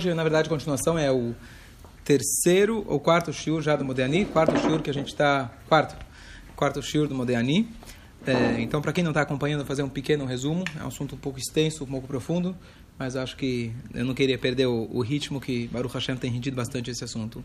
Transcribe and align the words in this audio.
Hoje, 0.00 0.14
na 0.14 0.22
verdade, 0.22 0.46
a 0.46 0.48
continuação 0.48 0.98
é 0.98 1.12
o 1.12 1.34
terceiro 2.02 2.82
ou 2.88 2.98
quarto 2.98 3.30
shiur 3.30 3.60
já 3.60 3.76
do 3.76 3.84
Modéani, 3.84 4.24
quarto 4.24 4.58
shiur 4.58 4.80
que 4.80 4.88
a 4.88 4.92
gente 4.92 5.08
está... 5.08 5.52
Quarto. 5.68 5.94
Quarto 6.56 6.82
shiur 6.82 7.06
do 7.06 7.14
Modéani. 7.14 7.68
É, 8.26 8.60
então, 8.60 8.80
para 8.80 8.90
quem 8.92 9.04
não 9.04 9.10
está 9.10 9.20
acompanhando, 9.20 9.60
vou 9.60 9.66
fazer 9.66 9.82
um 9.82 9.90
pequeno 9.90 10.24
resumo. 10.24 10.64
É 10.80 10.82
um 10.82 10.88
assunto 10.88 11.14
um 11.14 11.18
pouco 11.18 11.38
extenso, 11.38 11.84
um 11.84 11.86
pouco 11.86 12.08
profundo, 12.08 12.56
mas 12.98 13.16
acho 13.16 13.36
que 13.36 13.70
eu 13.92 14.04
não 14.04 14.14
queria 14.14 14.38
perder 14.38 14.66
o, 14.66 14.88
o 14.90 15.02
ritmo 15.02 15.38
que 15.38 15.68
Baruch 15.68 15.92
Hashem 15.94 16.16
tem 16.16 16.32
rendido 16.32 16.56
bastante 16.56 16.90
esse 16.90 17.04
assunto. 17.04 17.44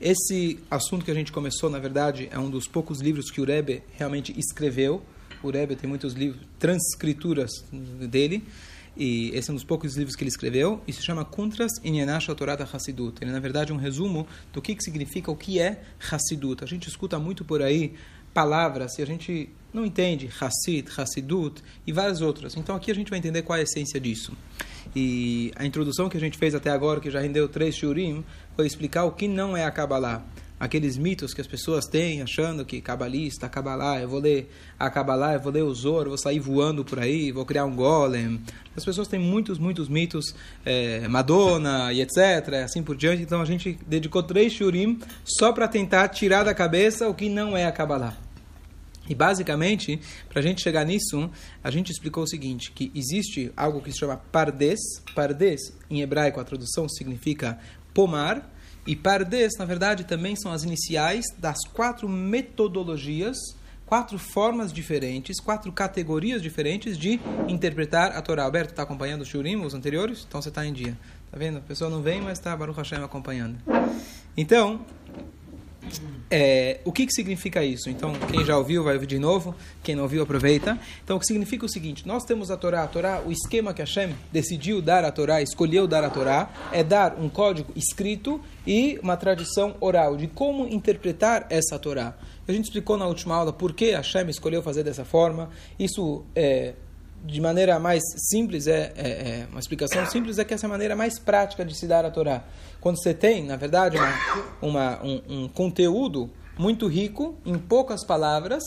Esse 0.00 0.58
assunto 0.70 1.04
que 1.04 1.10
a 1.10 1.14
gente 1.14 1.30
começou, 1.30 1.68
na 1.68 1.78
verdade, 1.78 2.28
é 2.32 2.38
um 2.38 2.48
dos 2.48 2.66
poucos 2.66 3.00
livros 3.00 3.30
que 3.30 3.42
o 3.42 3.44
Rebbe 3.44 3.82
realmente 3.92 4.34
escreveu. 4.36 5.02
O 5.42 5.50
Rebbe 5.50 5.76
tem 5.76 5.88
muitos 5.88 6.14
livros, 6.14 6.40
transcrituras 6.58 7.50
dele. 8.08 8.42
E 8.96 9.30
esse 9.34 9.50
é 9.50 9.52
um 9.52 9.56
dos 9.56 9.64
poucos 9.64 9.96
livros 9.96 10.14
que 10.14 10.22
ele 10.22 10.30
escreveu, 10.30 10.80
e 10.86 10.92
se 10.92 11.02
chama 11.02 11.24
Kuntras 11.24 11.72
Inyenash 11.82 12.26
Torah 12.36 12.56
da 12.56 12.64
Hassidut. 12.64 13.18
Ele 13.20 13.30
é, 13.30 13.34
na 13.34 13.40
verdade, 13.40 13.72
um 13.72 13.76
resumo 13.76 14.26
do 14.52 14.62
que, 14.62 14.74
que 14.74 14.84
significa 14.84 15.30
o 15.30 15.36
que 15.36 15.58
é 15.58 15.82
Hassidut. 16.10 16.62
A 16.62 16.66
gente 16.66 16.88
escuta 16.88 17.18
muito 17.18 17.44
por 17.44 17.62
aí 17.62 17.94
palavras 18.32 18.98
e 18.98 19.02
a 19.02 19.06
gente 19.06 19.48
não 19.72 19.86
entende 19.86 20.28
Hassid, 20.40 20.88
Hassidut 20.96 21.62
e 21.86 21.92
várias 21.92 22.20
outras. 22.20 22.56
Então 22.56 22.74
aqui 22.74 22.90
a 22.90 22.94
gente 22.94 23.08
vai 23.08 23.18
entender 23.18 23.42
qual 23.42 23.56
é 23.56 23.60
a 23.60 23.62
essência 23.62 24.00
disso. 24.00 24.32
E 24.94 25.52
a 25.56 25.64
introdução 25.64 26.08
que 26.08 26.16
a 26.16 26.20
gente 26.20 26.36
fez 26.36 26.54
até 26.54 26.70
agora, 26.70 27.00
que 27.00 27.10
já 27.10 27.20
rendeu 27.20 27.48
três 27.48 27.76
shurim, 27.76 28.24
foi 28.56 28.66
explicar 28.66 29.04
o 29.04 29.12
que 29.12 29.28
não 29.28 29.56
é 29.56 29.64
a 29.64 29.70
Kabbalah 29.70 30.24
aqueles 30.58 30.96
mitos 30.96 31.34
que 31.34 31.40
as 31.40 31.46
pessoas 31.46 31.86
têm, 31.86 32.22
achando 32.22 32.64
que 32.64 32.80
cabalista, 32.80 33.48
cabalá, 33.48 34.00
eu 34.00 34.08
vou 34.08 34.20
ler 34.20 34.50
a 34.78 34.88
cabalá, 34.88 35.34
eu 35.34 35.40
vou 35.40 35.52
ler 35.52 35.62
o 35.62 35.74
Zor, 35.74 36.08
vou 36.08 36.18
sair 36.18 36.38
voando 36.38 36.84
por 36.84 36.98
aí, 36.98 37.32
vou 37.32 37.44
criar 37.44 37.64
um 37.64 37.74
golem. 37.74 38.40
As 38.76 38.84
pessoas 38.84 39.08
têm 39.08 39.20
muitos, 39.20 39.58
muitos 39.58 39.88
mitos, 39.88 40.34
é, 40.64 41.06
Madonna 41.08 41.92
e 41.92 42.00
etc, 42.00 42.54
assim 42.64 42.82
por 42.82 42.96
diante. 42.96 43.22
Então 43.22 43.40
a 43.40 43.44
gente 43.44 43.78
dedicou 43.86 44.22
três 44.22 44.52
shurim 44.52 44.98
só 45.24 45.52
para 45.52 45.68
tentar 45.68 46.08
tirar 46.08 46.44
da 46.44 46.54
cabeça 46.54 47.08
o 47.08 47.14
que 47.14 47.28
não 47.28 47.56
é 47.56 47.66
a 47.66 47.72
cabalá. 47.72 48.16
E 49.08 49.14
basicamente, 49.14 50.00
para 50.30 50.40
a 50.40 50.42
gente 50.42 50.62
chegar 50.62 50.84
nisso, 50.84 51.30
a 51.62 51.70
gente 51.70 51.92
explicou 51.92 52.24
o 52.24 52.26
seguinte, 52.26 52.72
que 52.72 52.90
existe 52.94 53.52
algo 53.54 53.82
que 53.82 53.92
se 53.92 53.98
chama 53.98 54.16
pardes. 54.16 54.80
Pardes, 55.14 55.60
em 55.90 56.00
hebraico, 56.00 56.40
a 56.40 56.44
tradução 56.44 56.88
significa 56.88 57.58
pomar, 57.92 58.50
e 58.86 58.94
Pardes, 58.94 59.52
na 59.58 59.64
verdade, 59.64 60.04
também 60.04 60.36
são 60.36 60.52
as 60.52 60.62
iniciais 60.62 61.24
das 61.38 61.58
quatro 61.72 62.08
metodologias, 62.08 63.36
quatro 63.86 64.18
formas 64.18 64.72
diferentes, 64.72 65.40
quatro 65.40 65.72
categorias 65.72 66.42
diferentes 66.42 66.98
de 66.98 67.18
interpretar 67.48 68.12
a 68.12 68.20
Torá. 68.20 68.44
Alberto, 68.44 68.72
está 68.72 68.82
acompanhando 68.82 69.22
os 69.22 69.28
Shurim, 69.28 69.56
os 69.64 69.72
anteriores? 69.72 70.24
Então 70.28 70.40
você 70.42 70.50
está 70.50 70.66
em 70.66 70.72
dia. 70.72 70.98
Está 71.26 71.38
vendo? 71.38 71.58
A 71.58 71.62
pessoa 71.62 71.90
não 71.90 72.02
vem, 72.02 72.20
mas 72.20 72.38
está 72.38 72.54
Baruch 72.56 72.76
Hashem 72.76 73.02
acompanhando. 73.02 73.56
Então, 74.36 74.84
é, 76.30 76.80
o 76.84 76.90
que, 76.90 77.06
que 77.06 77.12
significa 77.12 77.62
isso? 77.62 77.88
Então, 77.88 78.12
quem 78.30 78.44
já 78.44 78.56
ouviu, 78.56 78.82
vai 78.82 78.94
ouvir 78.94 79.06
de 79.06 79.18
novo. 79.18 79.54
Quem 79.82 79.94
não 79.94 80.02
ouviu, 80.02 80.22
aproveita. 80.22 80.78
Então, 81.04 81.16
o 81.16 81.20
que 81.20 81.26
significa 81.26 81.64
o 81.64 81.68
seguinte: 81.68 82.06
nós 82.06 82.24
temos 82.24 82.50
a 82.50 82.56
Torá. 82.56 82.82
A 82.82 82.86
Torá, 82.88 83.22
o 83.24 83.30
esquema 83.30 83.72
que 83.72 83.80
Hashem 83.80 84.14
decidiu 84.32 84.82
dar 84.82 85.04
a 85.04 85.12
Torá, 85.12 85.42
escolheu 85.42 85.86
dar 85.86 86.02
a 86.02 86.10
Torá, 86.10 86.50
é 86.72 86.82
dar 86.82 87.16
um 87.20 87.28
código 87.28 87.72
escrito 87.76 88.40
e 88.66 88.98
uma 89.02 89.16
tradição 89.16 89.76
oral 89.80 90.16
de 90.16 90.26
como 90.26 90.66
interpretar 90.66 91.46
essa 91.50 91.78
Torá. 91.78 92.14
A 92.46 92.52
gente 92.52 92.64
explicou 92.64 92.96
na 92.96 93.06
última 93.06 93.34
aula 93.34 93.52
por 93.52 93.72
que 93.72 93.92
Hashem 93.92 94.28
escolheu 94.28 94.62
fazer 94.62 94.82
dessa 94.82 95.04
forma. 95.04 95.50
Isso 95.78 96.24
é, 96.34 96.74
de 97.24 97.40
maneira 97.40 97.78
mais 97.78 98.02
simples, 98.30 98.66
é, 98.66 98.92
é, 98.96 99.08
é, 99.08 99.46
uma 99.50 99.58
explicação 99.58 100.04
simples, 100.06 100.38
é 100.38 100.44
que 100.44 100.52
essa 100.52 100.66
é 100.66 100.68
a 100.68 100.70
maneira 100.70 100.94
mais 100.94 101.18
prática 101.18 101.64
de 101.64 101.74
se 101.74 101.86
dar 101.86 102.04
a 102.04 102.10
Torá. 102.10 102.44
Quando 102.80 103.02
você 103.02 103.14
tem, 103.14 103.44
na 103.44 103.56
verdade, 103.56 103.96
uma, 103.96 104.12
uma 104.60 105.02
um, 105.02 105.22
um, 105.28 105.48
conteúdo 105.48 106.30
muito 106.58 106.86
rico, 106.86 107.34
em 107.44 107.58
poucas 107.58 108.04
palavras, 108.04 108.62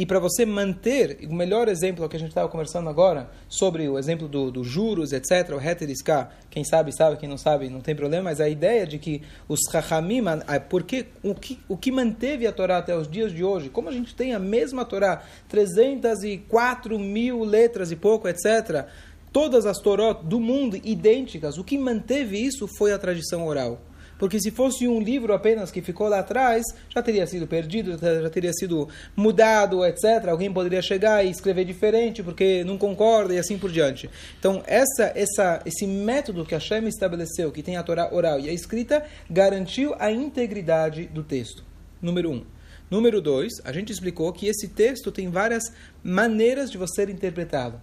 e 0.00 0.06
para 0.06 0.18
você 0.18 0.46
manter, 0.46 1.18
o 1.28 1.34
melhor 1.34 1.68
exemplo 1.68 2.08
que 2.08 2.16
a 2.16 2.18
gente 2.18 2.30
estava 2.30 2.48
conversando 2.48 2.88
agora, 2.88 3.28
sobre 3.50 3.86
o 3.86 3.98
exemplo 3.98 4.26
dos 4.26 4.50
do 4.50 4.64
juros, 4.64 5.12
etc., 5.12 5.50
o 5.50 5.60
heteriská, 5.60 6.30
quem 6.48 6.64
sabe, 6.64 6.90
sabe, 6.90 7.18
quem 7.18 7.28
não 7.28 7.36
sabe, 7.36 7.68
não 7.68 7.82
tem 7.82 7.94
problema, 7.94 8.30
mas 8.30 8.40
a 8.40 8.48
ideia 8.48 8.86
de 8.86 8.98
que 8.98 9.20
os 9.46 9.60
chachamim, 9.70 10.22
porque 10.70 11.08
o 11.22 11.34
que, 11.34 11.58
o 11.68 11.76
que 11.76 11.92
manteve 11.92 12.46
a 12.46 12.52
Torá 12.52 12.78
até 12.78 12.96
os 12.96 13.06
dias 13.06 13.30
de 13.30 13.44
hoje, 13.44 13.68
como 13.68 13.90
a 13.90 13.92
gente 13.92 14.14
tem 14.14 14.32
a 14.32 14.38
mesma 14.38 14.86
Torá, 14.86 15.22
304 15.50 16.98
mil 16.98 17.44
letras 17.44 17.90
e 17.90 17.96
pouco, 17.96 18.26
etc., 18.26 18.86
todas 19.30 19.66
as 19.66 19.76
Torot 19.80 20.24
do 20.24 20.40
mundo 20.40 20.80
idênticas, 20.82 21.58
o 21.58 21.62
que 21.62 21.76
manteve 21.76 22.38
isso 22.38 22.66
foi 22.78 22.94
a 22.94 22.98
tradição 22.98 23.46
oral. 23.46 23.78
Porque 24.20 24.38
se 24.38 24.50
fosse 24.50 24.86
um 24.86 25.00
livro 25.00 25.32
apenas 25.32 25.70
que 25.70 25.80
ficou 25.80 26.06
lá 26.06 26.18
atrás, 26.18 26.62
já 26.90 27.00
teria 27.00 27.26
sido 27.26 27.46
perdido, 27.46 27.96
já 27.96 28.28
teria 28.28 28.52
sido 28.52 28.86
mudado, 29.16 29.82
etc. 29.82 30.28
Alguém 30.28 30.52
poderia 30.52 30.82
chegar 30.82 31.24
e 31.24 31.30
escrever 31.30 31.64
diferente 31.64 32.22
porque 32.22 32.62
não 32.62 32.76
concorda 32.76 33.32
e 33.32 33.38
assim 33.38 33.56
por 33.56 33.72
diante. 33.72 34.10
Então, 34.38 34.62
essa, 34.66 35.10
essa, 35.14 35.62
esse 35.64 35.86
método 35.86 36.44
que 36.44 36.54
a 36.54 36.58
Hashem 36.58 36.86
estabeleceu, 36.86 37.50
que 37.50 37.62
tem 37.62 37.78
a 37.78 37.82
Torá 37.82 38.12
oral 38.12 38.38
e 38.38 38.50
a 38.50 38.52
escrita, 38.52 39.02
garantiu 39.30 39.94
a 39.98 40.12
integridade 40.12 41.06
do 41.06 41.24
texto. 41.24 41.64
Número 42.02 42.30
um. 42.30 42.44
Número 42.90 43.22
dois, 43.22 43.54
a 43.64 43.72
gente 43.72 43.90
explicou 43.90 44.30
que 44.34 44.48
esse 44.48 44.68
texto 44.68 45.10
tem 45.10 45.30
várias 45.30 45.62
maneiras 46.04 46.70
de 46.70 46.76
você 46.76 47.04
interpretá-lo. 47.04 47.80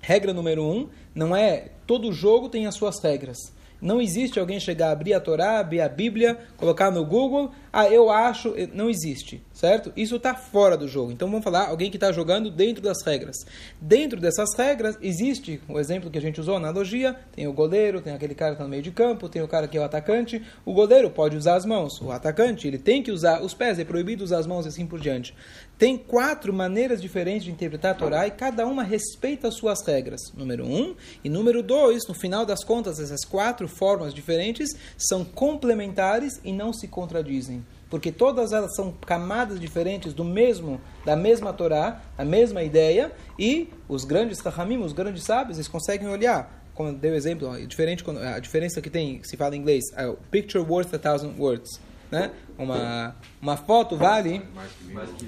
Regra 0.00 0.32
número 0.32 0.62
um, 0.62 0.88
não 1.12 1.34
é 1.34 1.70
todo 1.84 2.12
jogo 2.12 2.48
tem 2.48 2.64
as 2.68 2.76
suas 2.76 3.02
regras. 3.02 3.57
Não 3.80 4.00
existe 4.00 4.40
alguém 4.40 4.58
chegar, 4.58 4.90
abrir 4.90 5.14
a 5.14 5.20
Torá, 5.20 5.60
abrir 5.60 5.80
a 5.80 5.88
Bíblia, 5.88 6.38
colocar 6.56 6.90
no 6.90 7.04
Google, 7.04 7.52
ah, 7.72 7.88
eu 7.88 8.10
acho, 8.10 8.54
não 8.74 8.90
existe, 8.90 9.40
certo? 9.52 9.92
Isso 9.96 10.16
está 10.16 10.34
fora 10.34 10.76
do 10.76 10.88
jogo. 10.88 11.12
Então 11.12 11.28
vamos 11.28 11.44
falar 11.44 11.68
alguém 11.68 11.90
que 11.90 11.96
está 11.96 12.10
jogando 12.10 12.50
dentro 12.50 12.82
das 12.82 13.04
regras. 13.04 13.36
Dentro 13.80 14.20
dessas 14.20 14.54
regras 14.56 14.98
existe 15.00 15.60
o 15.68 15.78
exemplo 15.78 16.10
que 16.10 16.18
a 16.18 16.20
gente 16.20 16.40
usou, 16.40 16.54
a 16.54 16.58
analogia, 16.58 17.14
tem 17.36 17.46
o 17.46 17.52
goleiro, 17.52 18.00
tem 18.00 18.12
aquele 18.12 18.34
cara 18.34 18.52
que 18.52 18.54
está 18.54 18.64
no 18.64 18.70
meio 18.70 18.82
de 18.82 18.90
campo, 18.90 19.28
tem 19.28 19.42
o 19.42 19.48
cara 19.48 19.68
que 19.68 19.78
é 19.78 19.80
o 19.80 19.84
atacante. 19.84 20.42
O 20.64 20.72
goleiro 20.72 21.08
pode 21.10 21.36
usar 21.36 21.54
as 21.54 21.64
mãos, 21.64 22.00
o 22.00 22.10
atacante 22.10 22.66
ele 22.66 22.78
tem 22.78 23.02
que 23.02 23.12
usar 23.12 23.42
os 23.42 23.54
pés, 23.54 23.78
é 23.78 23.84
proibido 23.84 24.24
usar 24.24 24.38
as 24.38 24.46
mãos 24.46 24.64
e 24.66 24.68
assim 24.68 24.86
por 24.86 24.98
diante. 24.98 25.34
Tem 25.78 25.96
quatro 25.96 26.52
maneiras 26.52 27.00
diferentes 27.00 27.44
de 27.44 27.52
interpretar 27.52 27.92
a 27.92 27.94
Torá 27.94 28.26
e 28.26 28.32
cada 28.32 28.66
uma 28.66 28.82
respeita 28.82 29.46
as 29.46 29.54
suas 29.54 29.80
regras. 29.86 30.32
Número 30.36 30.66
um. 30.66 30.96
E 31.22 31.30
número 31.30 31.62
dois, 31.62 32.02
no 32.08 32.14
final 32.14 32.44
das 32.44 32.64
contas, 32.64 32.98
essas 32.98 33.24
quatro 33.24 33.68
formas 33.68 34.12
diferentes 34.12 34.70
são 34.96 35.24
complementares 35.24 36.40
e 36.42 36.52
não 36.52 36.72
se 36.72 36.88
contradizem. 36.88 37.64
Porque 37.88 38.10
todas 38.10 38.52
elas 38.52 38.74
são 38.74 38.92
camadas 39.06 39.60
diferentes 39.60 40.12
do 40.12 40.24
mesmo, 40.24 40.80
da 41.04 41.14
mesma 41.14 41.52
Torá, 41.52 42.02
a 42.18 42.24
mesma 42.24 42.64
ideia, 42.64 43.12
e 43.38 43.68
os 43.88 44.04
grandes 44.04 44.40
Rahamim, 44.40 44.78
os 44.78 44.92
grandes 44.92 45.22
sábios, 45.22 45.58
eles 45.58 45.68
conseguem 45.68 46.08
olhar 46.08 46.58
como 46.74 46.92
deu 46.92 47.12
exemplo, 47.16 47.66
diferente 47.66 48.04
a 48.08 48.38
diferença 48.38 48.80
que 48.80 48.88
tem, 48.88 49.20
se 49.24 49.36
fala 49.36 49.56
em 49.56 49.58
inglês, 49.58 49.86
é 49.96 50.14
picture 50.30 50.64
worth 50.64 50.94
a 50.94 50.98
thousand 50.98 51.34
words 51.36 51.80
né? 52.10 52.30
Uma, 52.56 53.14
uma 53.40 53.56
foto 53.56 53.96
vale 53.96 54.42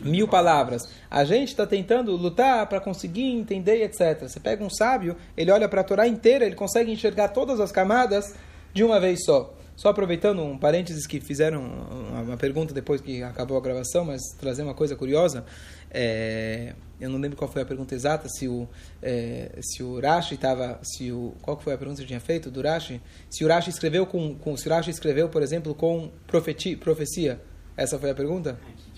mil 0.03 0.27
palavras. 0.27 0.89
A 1.11 1.25
gente 1.25 1.49
está 1.49 1.67
tentando 1.67 2.17
lutar 2.17 2.67
para 2.67 2.81
conseguir 2.81 3.31
entender, 3.33 3.83
etc. 3.83 4.23
Você 4.23 4.41
pega 4.41 4.65
um 4.65 4.71
sábio, 4.71 5.17
ele 5.37 5.51
olha 5.51 5.69
para 5.69 5.81
a 5.83 5.85
Torá 5.85 6.09
inteira, 6.09 6.45
ele 6.45 6.57
consegue 6.57 6.91
enxergar 6.91 7.29
todas 7.29 7.61
as 7.61 7.71
camadas 7.71 8.35
de 8.73 8.83
uma 8.83 8.99
vez 8.99 9.25
só. 9.25 9.55
Só 9.77 9.89
aproveitando 9.89 10.43
um 10.43 10.59
parênteses 10.59 11.07
que 11.07 11.21
fizeram 11.21 11.63
uma 12.25 12.37
pergunta 12.37 12.75
depois 12.75 13.01
que 13.01 13.23
acabou 13.23 13.57
a 13.57 13.61
gravação, 13.61 14.05
mas 14.05 14.21
trazer 14.39 14.63
uma 14.63 14.75
coisa 14.75 14.95
curiosa. 14.95 15.45
É, 15.91 16.75
eu 17.01 17.09
não 17.09 17.19
lembro 17.19 17.37
qual 17.37 17.51
foi 17.51 17.63
a 17.63 17.65
pergunta 17.65 17.95
exata, 17.95 18.29
se 18.29 18.47
o, 18.47 18.69
é, 19.03 19.59
se 19.63 19.83
o 19.83 19.99
Rashi 19.99 20.35
estava, 20.35 20.79
se 20.83 21.11
o, 21.11 21.35
qual 21.41 21.59
foi 21.59 21.73
a 21.73 21.79
pergunta 21.79 22.01
que 22.03 22.07
tinha 22.07 22.21
feito 22.21 22.51
do 22.51 22.61
Rashi? 22.61 23.01
Se 23.31 23.45
o 23.45 23.49
Rashi 23.49 23.71
escreveu 23.71 24.05
com, 24.07 24.35
com 24.35 24.57
se 24.57 24.69
o 24.69 24.71
Rashi 24.71 24.91
escreveu, 24.91 25.29
por 25.29 25.43
exemplo, 25.43 25.75
com 25.75 26.11
profeti, 26.27 26.77
profecia. 26.77 27.41
Essa 27.77 27.99
foi 27.99 28.11
a 28.11 28.15
pergunta? 28.15 28.59
Tipo, 28.67 28.90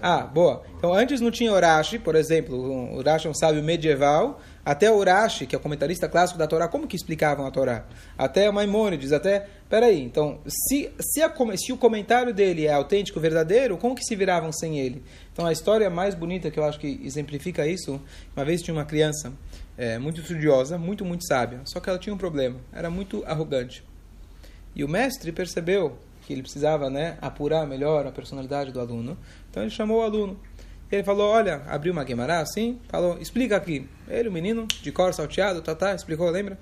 ah, 0.00 0.20
boa. 0.22 0.62
Então, 0.76 0.94
antes 0.94 1.20
não 1.20 1.30
tinha 1.30 1.52
Urashi, 1.52 1.98
por 1.98 2.14
exemplo, 2.14 2.96
Urashi 2.96 3.26
é 3.26 3.30
um 3.30 3.34
sábio 3.34 3.62
medieval, 3.62 4.40
até 4.64 4.92
Urashi, 4.92 5.44
que 5.44 5.56
é 5.56 5.58
o 5.58 5.60
comentarista 5.60 6.08
clássico 6.08 6.38
da 6.38 6.46
Torá, 6.46 6.68
como 6.68 6.86
que 6.86 6.94
explicavam 6.94 7.44
a 7.46 7.50
Torá? 7.50 7.84
Até 8.16 8.50
Maimônides, 8.50 9.12
até... 9.12 9.48
Peraí, 9.68 10.00
então, 10.00 10.38
se, 10.46 10.90
se, 11.00 11.20
a, 11.20 11.32
se 11.56 11.72
o 11.72 11.76
comentário 11.76 12.32
dele 12.32 12.66
é 12.66 12.72
autêntico, 12.72 13.18
verdadeiro, 13.18 13.76
como 13.76 13.94
que 13.94 14.04
se 14.04 14.14
viravam 14.14 14.52
sem 14.52 14.78
ele? 14.78 15.02
Então, 15.32 15.44
a 15.44 15.52
história 15.52 15.90
mais 15.90 16.14
bonita 16.14 16.50
que 16.50 16.60
eu 16.60 16.64
acho 16.64 16.78
que 16.78 17.00
exemplifica 17.04 17.66
isso, 17.66 18.00
uma 18.36 18.44
vez 18.44 18.62
tinha 18.62 18.74
uma 18.74 18.84
criança 18.84 19.32
é, 19.76 19.98
muito 19.98 20.20
estudiosa, 20.20 20.78
muito, 20.78 21.04
muito 21.04 21.26
sábia, 21.26 21.60
só 21.64 21.80
que 21.80 21.90
ela 21.90 21.98
tinha 21.98 22.14
um 22.14 22.18
problema, 22.18 22.60
era 22.72 22.88
muito 22.88 23.24
arrogante. 23.26 23.82
E 24.76 24.84
o 24.84 24.88
mestre 24.88 25.32
percebeu 25.32 25.98
que 26.28 26.34
ele 26.34 26.42
precisava 26.42 26.90
né, 26.90 27.16
apurar 27.22 27.66
melhor 27.66 28.06
a 28.06 28.12
personalidade 28.12 28.70
do 28.70 28.78
aluno. 28.78 29.16
Então 29.58 29.64
ele 29.64 29.74
chamou 29.74 29.98
o 29.98 30.02
aluno. 30.02 30.38
Ele 30.90 31.02
falou, 31.02 31.30
olha, 31.30 31.62
abriu 31.66 31.92
uma 31.92 32.04
Guimarães 32.04 32.48
assim, 32.48 32.78
falou, 32.88 33.18
explica 33.18 33.56
aqui. 33.56 33.88
Ele, 34.06 34.28
o 34.28 34.32
menino, 34.32 34.68
de 34.68 34.92
cor 34.92 35.12
salteado, 35.12 35.60
tá, 35.60 35.74
tá, 35.74 35.96
explicou, 35.96 36.30
lembra? 36.30 36.56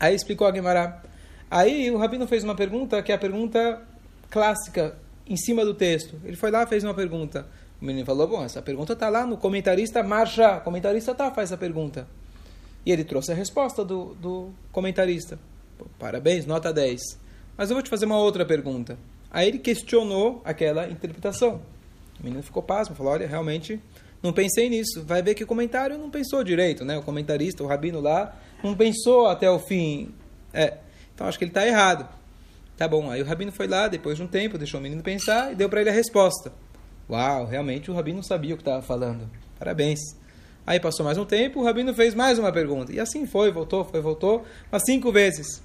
Aí 0.00 0.14
explicou 0.14 0.46
a 0.46 0.54
Gemara. 0.54 1.02
Aí 1.50 1.90
o 1.90 1.98
Rabino 1.98 2.26
fez 2.26 2.42
uma 2.42 2.54
pergunta 2.54 3.02
que 3.02 3.12
é 3.12 3.14
a 3.14 3.18
pergunta 3.18 3.82
clássica 4.30 4.96
em 5.26 5.36
cima 5.36 5.66
do 5.66 5.74
texto. 5.74 6.18
Ele 6.24 6.34
foi 6.34 6.50
lá 6.50 6.66
fez 6.66 6.82
uma 6.82 6.94
pergunta. 6.94 7.46
O 7.80 7.84
menino 7.84 8.06
falou: 8.06 8.26
Bom, 8.26 8.42
essa 8.42 8.62
pergunta 8.62 8.94
está 8.94 9.10
lá 9.10 9.26
no 9.26 9.36
comentarista 9.36 10.02
Marcha. 10.02 10.56
O 10.56 10.60
comentarista 10.62 11.14
tá, 11.14 11.30
faz 11.30 11.50
essa 11.50 11.58
pergunta. 11.58 12.08
E 12.86 12.90
ele 12.90 13.04
trouxe 13.04 13.32
a 13.32 13.34
resposta 13.34 13.84
do, 13.84 14.14
do 14.14 14.50
comentarista. 14.72 15.38
Parabéns, 15.98 16.46
nota 16.46 16.72
10. 16.72 17.00
Mas 17.56 17.68
eu 17.68 17.76
vou 17.76 17.82
te 17.82 17.90
fazer 17.90 18.06
uma 18.06 18.18
outra 18.18 18.44
pergunta. 18.46 18.98
Aí 19.30 19.48
ele 19.48 19.58
questionou 19.58 20.40
aquela 20.44 20.88
interpretação. 20.88 21.62
O 22.20 22.24
menino 22.24 22.42
ficou 22.42 22.62
pasmo, 22.62 22.94
falou: 22.94 23.12
Olha, 23.12 23.26
realmente 23.26 23.80
não 24.22 24.32
pensei 24.32 24.68
nisso. 24.68 25.04
Vai 25.04 25.22
ver 25.22 25.34
que 25.34 25.44
o 25.44 25.46
comentário 25.46 25.98
não 25.98 26.10
pensou 26.10 26.42
direito, 26.42 26.84
né? 26.84 26.96
O 26.98 27.02
comentarista, 27.02 27.62
o 27.62 27.66
rabino 27.66 28.00
lá, 28.00 28.34
não 28.62 28.74
pensou 28.74 29.26
até 29.26 29.50
o 29.50 29.58
fim. 29.58 30.14
É, 30.52 30.78
então 31.14 31.26
acho 31.26 31.38
que 31.38 31.44
ele 31.44 31.50
está 31.50 31.66
errado. 31.66 32.08
Tá 32.76 32.86
bom, 32.86 33.10
aí 33.10 33.22
o 33.22 33.24
rabino 33.24 33.50
foi 33.50 33.66
lá, 33.66 33.88
depois 33.88 34.18
de 34.18 34.22
um 34.22 34.26
tempo, 34.26 34.58
deixou 34.58 34.78
o 34.78 34.82
menino 34.82 35.02
pensar 35.02 35.52
e 35.52 35.54
deu 35.54 35.68
para 35.68 35.80
ele 35.80 35.88
a 35.88 35.92
resposta. 35.92 36.52
Uau, 37.08 37.46
realmente 37.46 37.90
o 37.90 37.94
rabino 37.94 38.22
sabia 38.22 38.52
o 38.54 38.56
que 38.56 38.62
estava 38.62 38.82
falando. 38.82 39.30
Parabéns. 39.58 40.00
Aí 40.66 40.80
passou 40.80 41.04
mais 41.04 41.16
um 41.16 41.24
tempo, 41.24 41.60
o 41.60 41.64
rabino 41.64 41.94
fez 41.94 42.14
mais 42.14 42.38
uma 42.38 42.52
pergunta. 42.52 42.92
E 42.92 43.00
assim 43.00 43.24
foi, 43.24 43.50
voltou, 43.50 43.84
foi, 43.84 44.00
voltou, 44.00 44.44
umas 44.70 44.82
cinco 44.84 45.10
vezes. 45.10 45.62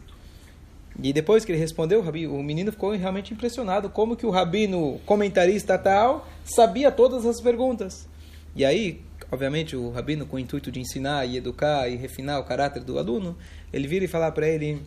E 1.00 1.14
depois 1.14 1.46
que 1.46 1.52
ele 1.52 1.60
respondeu, 1.60 2.02
o, 2.02 2.44
menino 2.44 2.72
ficou 2.72 2.92
realmente 2.92 3.34
impressionado 3.34 3.90
como 3.90 4.16
que 4.16 4.26
o 4.26 4.30
rabino 4.30 5.00
comentarista 5.06 5.78
tal 5.78 6.28
sabia 6.44 6.92
todas 6.92 7.26
as 7.26 7.40
perguntas. 7.40 8.08
E 8.56 8.66
aí, 8.66 9.02
obviamente, 9.32 9.76
o 9.76 9.90
rabino 9.92 10.26
com 10.26 10.36
o 10.36 10.40
intuito 10.40 10.72
de 10.72 10.80
ensinar 10.80 11.26
e 11.26 11.38
educar 11.38 11.88
e 11.88 11.96
refinar 11.96 12.40
o 12.40 12.44
caráter 12.44 12.84
do 12.84 13.00
aluno, 13.00 13.38
ele 13.72 13.88
vira 13.88 14.06
e 14.06 14.08
fala 14.08 14.32
para 14.32 14.48
ele: 14.48 14.82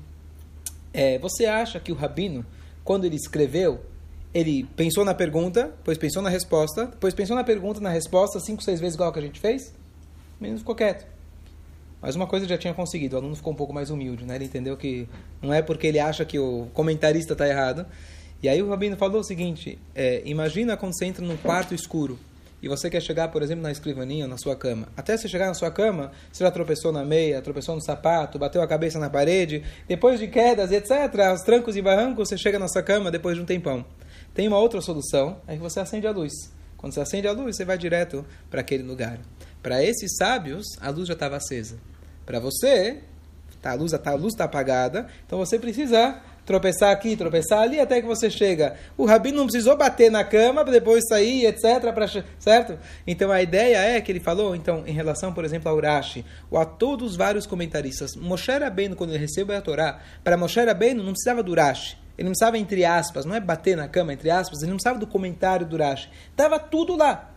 é, 0.92 1.18
Você 1.18 1.46
acha 1.46 1.80
que 1.80 1.90
o 1.90 1.94
rabino, 1.94 2.44
quando 2.84 3.06
ele 3.06 3.16
escreveu, 3.16 3.80
ele 4.34 4.64
pensou 4.76 5.04
na 5.04 5.14
pergunta, 5.14 5.72
depois 5.78 5.96
pensou 5.96 6.20
na 6.20 6.28
resposta, 6.28 6.86
depois 6.86 7.14
pensou 7.14 7.34
na 7.34 7.44
pergunta, 7.44 7.80
na 7.80 7.90
resposta, 7.90 8.38
cinco, 8.40 8.62
seis 8.62 8.78
vezes 8.78 8.94
igual 8.94 9.12
que 9.12 9.18
a 9.18 9.22
gente 9.22 9.40
fez? 9.40 9.72
O 10.38 10.42
menino 10.42 10.58
ficou 10.58 10.74
quieto. 10.74 11.13
Mas 12.04 12.14
uma 12.14 12.26
coisa 12.26 12.46
já 12.46 12.58
tinha 12.58 12.74
conseguido, 12.74 13.16
o 13.16 13.18
aluno 13.18 13.34
ficou 13.34 13.50
um 13.50 13.56
pouco 13.56 13.72
mais 13.72 13.88
humilde, 13.88 14.26
né? 14.26 14.34
Ele 14.34 14.44
entendeu 14.44 14.76
que 14.76 15.08
não 15.40 15.54
é 15.54 15.62
porque 15.62 15.86
ele 15.86 15.98
acha 15.98 16.22
que 16.22 16.38
o 16.38 16.66
comentarista 16.74 17.32
está 17.32 17.48
errado. 17.48 17.86
E 18.42 18.48
aí 18.48 18.62
o 18.62 18.68
rabino 18.68 18.94
falou 18.94 19.22
o 19.22 19.24
seguinte: 19.24 19.78
é, 19.94 20.20
imagina 20.26 20.76
quando 20.76 20.94
você 20.94 21.06
entra 21.06 21.24
num 21.24 21.38
quarto 21.38 21.74
escuro 21.74 22.18
e 22.62 22.68
você 22.68 22.90
quer 22.90 23.00
chegar, 23.00 23.28
por 23.28 23.42
exemplo, 23.42 23.62
na 23.62 23.72
escrivaninha, 23.72 24.28
na 24.28 24.36
sua 24.36 24.54
cama. 24.54 24.86
Até 24.94 25.16
você 25.16 25.26
chegar 25.26 25.46
na 25.46 25.54
sua 25.54 25.70
cama, 25.70 26.12
você 26.30 26.44
já 26.44 26.50
tropeçou 26.50 26.92
na 26.92 27.06
meia, 27.06 27.40
tropeçou 27.40 27.74
no 27.74 27.80
sapato, 27.80 28.38
bateu 28.38 28.60
a 28.60 28.66
cabeça 28.66 28.98
na 28.98 29.08
parede, 29.08 29.64
depois 29.88 30.20
de 30.20 30.28
quedas, 30.28 30.72
etc., 30.72 30.90
os 31.34 31.40
trancos 31.40 31.74
e 31.74 31.80
barrancos, 31.80 32.28
você 32.28 32.36
chega 32.36 32.58
na 32.58 32.68
sua 32.68 32.82
cama 32.82 33.10
depois 33.10 33.34
de 33.34 33.42
um 33.42 33.46
tempão. 33.46 33.82
Tem 34.34 34.46
uma 34.46 34.58
outra 34.58 34.82
solução, 34.82 35.38
é 35.46 35.54
que 35.54 35.62
você 35.62 35.80
acende 35.80 36.06
a 36.06 36.10
luz. 36.10 36.52
Quando 36.76 36.92
você 36.92 37.00
acende 37.00 37.26
a 37.26 37.32
luz, 37.32 37.56
você 37.56 37.64
vai 37.64 37.78
direto 37.78 38.26
para 38.50 38.60
aquele 38.60 38.82
lugar. 38.82 39.18
Para 39.62 39.82
esses 39.82 40.16
sábios, 40.18 40.66
a 40.82 40.90
luz 40.90 41.08
já 41.08 41.14
estava 41.14 41.36
acesa. 41.36 41.78
Para 42.24 42.38
você, 42.40 42.98
tá, 43.60 43.72
a 43.72 43.74
luz 43.74 43.92
está 43.92 44.10
a 44.10 44.14
luz 44.14 44.34
tá 44.34 44.44
apagada, 44.44 45.06
então 45.26 45.38
você 45.38 45.58
precisa 45.58 46.20
tropeçar 46.44 46.92
aqui, 46.92 47.16
tropeçar 47.16 47.60
ali, 47.60 47.80
até 47.80 48.00
que 48.00 48.06
você 48.06 48.30
chega. 48.30 48.76
O 48.96 49.04
rabino 49.04 49.38
não 49.38 49.46
precisou 49.46 49.76
bater 49.76 50.10
na 50.10 50.24
cama 50.24 50.62
para 50.62 50.72
depois 50.72 51.06
sair, 51.08 51.46
etc. 51.46 51.92
Pra, 51.92 52.06
certo? 52.38 52.78
Então 53.06 53.30
a 53.30 53.42
ideia 53.42 53.96
é 53.96 54.00
que 54.00 54.12
ele 54.12 54.20
falou, 54.20 54.54
então, 54.54 54.84
em 54.86 54.92
relação, 54.92 55.32
por 55.32 55.44
exemplo, 55.44 55.70
a 55.70 55.74
Urashi, 55.74 56.24
ou 56.50 56.58
a 56.58 56.64
todos 56.64 57.12
os 57.12 57.16
vários 57.16 57.46
comentaristas, 57.46 58.14
Moshe 58.16 58.52
Rabbeinu, 58.52 58.96
quando 58.96 59.10
ele 59.10 59.18
recebeu 59.18 59.56
a 59.56 59.60
Torá, 59.60 60.00
para 60.22 60.36
Moshe 60.36 60.60
Rabbeinu 60.62 61.02
não 61.02 61.12
precisava 61.12 61.42
do 61.42 61.52
Urashi. 61.52 61.96
Ele 62.16 62.26
não 62.26 62.32
precisava, 62.32 62.58
entre 62.58 62.84
aspas, 62.84 63.24
não 63.24 63.34
é 63.34 63.40
bater 63.40 63.76
na 63.76 63.88
cama, 63.88 64.12
entre 64.12 64.30
aspas, 64.30 64.60
ele 64.60 64.70
não 64.70 64.76
precisava 64.76 64.98
do 64.98 65.06
comentário 65.06 65.66
do 65.66 65.74
Urashi. 65.74 66.08
Estava 66.30 66.58
tudo 66.60 66.96
lá. 66.96 67.33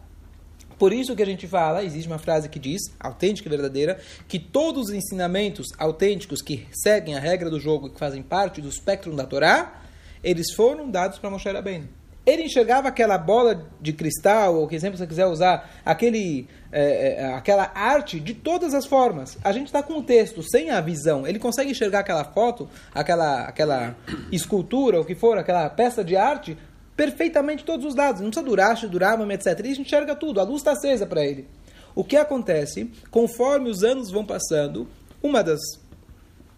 Por 0.78 0.94
isso 0.94 1.16
que 1.16 1.24
a 1.24 1.26
gente 1.26 1.48
fala, 1.48 1.84
existe 1.84 2.08
uma 2.08 2.20
frase 2.20 2.48
que 2.50 2.60
diz, 2.60 2.82
autêntica 3.00 3.48
e 3.48 3.50
verdadeira, 3.50 4.00
que 4.28 4.38
todos 4.38 4.90
os 4.90 4.94
ensinamentos 4.94 5.68
autênticos 5.78 6.42
que 6.42 6.68
seguem 6.72 7.16
a 7.16 7.20
regra 7.20 7.50
do 7.50 7.60
jogo 7.60 7.88
e 7.88 7.90
que 7.90 8.00
fazem 8.00 8.22
parte 8.22 8.62
do 8.62 8.70
espectro 8.70 9.16
da 9.16 9.26
Torá, 9.26 9.82
eles 10.24 10.54
foram 10.54 10.90
dados 10.90 11.18
para 11.18 11.30
Moshe 11.30 11.50
Rabbeinu. 11.50 11.88
Ele 12.28 12.44
enxergava 12.44 12.90
aquela 12.90 13.18
bola 13.18 13.66
de 13.80 13.94
cristal, 13.94 14.56
ou 14.56 14.68
que 14.68 14.76
exemplo 14.76 14.98
você 14.98 15.08
quiser 15.08 15.26
usar, 15.28 15.72
aquele, 15.86 16.46
é, 16.74 17.22
é, 17.22 17.34
aquela 17.34 17.72
arte 17.74 18.20
de 18.20 18.34
todas 18.34 18.74
as 18.74 18.86
formas. 18.86 19.38
A 19.42 19.54
gente 19.54 19.68
está 19.68 19.82
com 19.82 19.94
o 19.94 20.04
texto, 20.04 20.44
sem 20.44 20.70
a 20.70 20.82
visão. 20.82 21.26
Ele 21.26 21.40
consegue 21.40 21.72
enxergar 21.72 22.00
aquela 22.00 22.26
foto, 22.26 22.70
aquela, 22.94 23.44
aquela 23.44 23.96
escultura, 24.30 25.00
o 25.00 25.06
que 25.06 25.16
for, 25.16 25.38
aquela 25.38 25.70
peça 25.70 26.04
de 26.04 26.18
arte, 26.18 26.58
perfeitamente 26.98 27.64
todos 27.64 27.86
os 27.86 27.96
lados. 27.96 28.22
Não 28.22 28.30
precisa 28.30 28.46
durar, 28.46 28.76
durar, 28.88 29.32
etc. 29.32 29.60
Ele 29.60 29.80
enxerga 29.80 30.16
tudo, 30.16 30.42
a 30.42 30.44
luz 30.44 30.62
está 30.62 30.72
acesa 30.72 31.06
para 31.06 31.24
ele. 31.24 31.48
O 31.96 32.04
que 32.04 32.18
acontece, 32.18 32.92
conforme 33.10 33.70
os 33.70 33.84
anos 33.84 34.12
vão 34.12 34.26
passando, 34.26 34.88
uma 35.22 35.44
das 35.44 35.60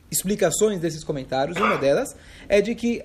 explicações 0.10 0.80
desses 0.80 1.04
comentários, 1.04 1.58
uma 1.58 1.78
delas, 1.78 2.16
é 2.48 2.62
de 2.62 2.74
que, 2.74 3.04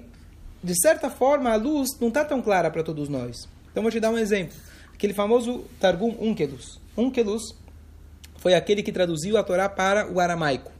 de 0.62 0.80
certa 0.80 1.10
forma, 1.10 1.50
a 1.50 1.56
luz 1.56 1.90
não 2.00 2.08
está 2.08 2.24
tão 2.24 2.40
clara 2.40 2.70
para 2.70 2.82
todos 2.82 3.08
nós. 3.08 3.48
Então, 3.70 3.82
vou 3.82 3.92
te 3.92 4.00
dar 4.00 4.10
um 4.10 4.18
exemplo. 4.18 4.56
Aquele 4.94 5.12
famoso 5.12 5.64
Targum 5.78 6.16
Unkelus. 6.20 6.80
Unkelus 6.96 7.54
foi 8.38 8.54
aquele 8.54 8.82
que 8.82 8.92
traduziu 8.92 9.36
a 9.36 9.42
Torá 9.42 9.68
para 9.68 10.10
o 10.10 10.20
aramaico. 10.20 10.73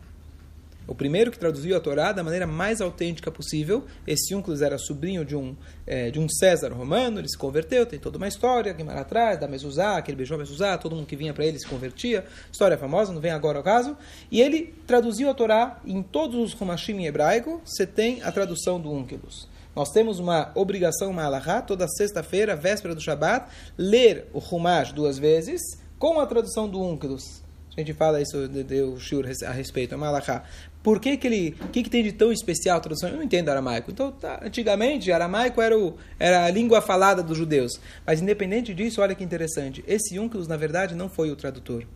O 0.86 0.94
primeiro 0.94 1.31
que 1.31 1.38
traduziu 1.38 1.76
a 1.76 1.81
Torá 1.81 2.12
da 2.12 2.22
maneira 2.22 2.46
mais 2.46 2.81
autêntica 2.81 3.31
possível. 3.31 3.84
Esse 4.06 4.34
Unclus 4.34 4.60
era 4.60 4.76
sobrinho 4.76 5.25
de 5.25 5.34
um, 5.34 5.56
é, 5.86 6.10
de 6.10 6.20
um 6.20 6.28
César 6.28 6.72
romano, 6.72 7.19
ele 7.20 7.28
se 7.28 7.38
converteu, 7.38 7.86
tem 7.86 7.98
toda 7.98 8.19
uma 8.19 8.28
história, 8.28 8.75
que 8.75 8.82
atrás, 8.82 9.40
da 9.40 9.48
Mesuzá, 9.48 10.00
que 10.02 10.10
ele 10.10 10.16
beijou 10.16 10.38
a 10.38 10.78
todo 10.78 10.94
mundo 10.94 11.06
que 11.06 11.16
vinha 11.16 11.32
para 11.32 11.46
ele 11.46 11.58
se 11.58 11.66
convertia. 11.66 12.25
História 12.52 12.76
famosa, 12.76 13.12
não 13.12 13.20
vem 13.20 13.31
agora 13.31 13.58
ao 13.58 13.64
caso. 13.64 13.96
E 14.31 14.40
ele 14.40 14.75
traduziu 14.86 15.31
a 15.31 15.34
Torá 15.34 15.81
em 15.86 16.02
todos 16.02 16.36
os 16.36 16.60
Humashim 16.60 16.94
em 16.94 17.06
hebraico, 17.06 17.60
você 17.64 17.86
tem 17.86 18.22
a 18.22 18.31
tradução 18.31 18.81
do 18.81 18.92
Unclus. 18.92 19.48
Nós 19.75 19.90
temos 19.90 20.20
uma 20.20 20.52
obrigação, 20.54 21.10
uma 21.10 21.25
alahá, 21.25 21.60
toda 21.60 21.88
sexta-feira, 21.88 22.54
véspera 22.54 22.94
do 22.94 23.00
Shabat, 23.00 23.50
ler 23.76 24.28
o 24.32 24.38
Humash 24.38 24.92
duas 24.92 25.19
vezes, 25.19 25.60
com 25.98 26.20
a 26.20 26.26
tradução 26.26 26.69
do 26.69 26.81
Unclus. 26.81 27.42
A 27.76 27.81
gente 27.81 27.92
fala 27.92 28.20
isso, 28.20 28.46
deu 28.46 28.96
shur 29.00 29.25
a 29.44 29.50
respeito, 29.50 29.94
é 29.94 29.96
uma 29.96 30.06
alahá. 30.06 30.44
Por 30.84 31.00
que, 31.00 31.16
que 31.16 31.26
ele. 31.26 31.56
O 31.62 31.69
que, 31.69 31.82
que 31.82 31.88
tem 31.88 32.04
de 32.04 32.12
tão 32.12 32.31
especial 32.31 32.76
a 32.76 32.81
tradução? 32.81 33.08
Eu 33.08 33.16
não 33.16 33.22
entendo 33.22 33.48
aramaico. 33.48 33.90
Então, 33.90 34.12
tá, 34.12 34.38
antigamente, 34.44 35.10
aramaico 35.10 35.62
era, 35.62 35.79
o, 35.79 35.96
era 36.19 36.44
a 36.44 36.50
língua 36.50 36.82
falada 36.82 37.22
dos 37.22 37.38
judeus. 37.38 37.81
Mas, 38.06 38.20
independente 38.20 38.74
disso, 38.74 39.00
olha 39.00 39.14
que 39.14 39.24
interessante. 39.24 39.82
Esse 39.88 40.19
Unclus, 40.19 40.46
na 40.46 40.58
verdade, 40.58 40.94
não 40.94 41.08
foi 41.08 41.31
o 41.31 41.36
tradutor. 41.36 41.86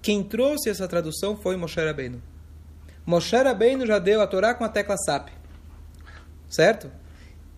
Quem 0.00 0.22
trouxe 0.22 0.70
essa 0.70 0.86
tradução 0.86 1.36
foi 1.36 1.56
Moshe 1.56 1.80
Rabbeinu. 1.80 2.22
Moshe 3.04 3.34
Rabbeinu 3.34 3.84
já 3.84 3.98
deu 3.98 4.22
a 4.22 4.28
Torá 4.28 4.54
com 4.54 4.62
a 4.62 4.68
tecla 4.68 4.96
SAP. 4.96 5.30
Certo? 6.48 6.88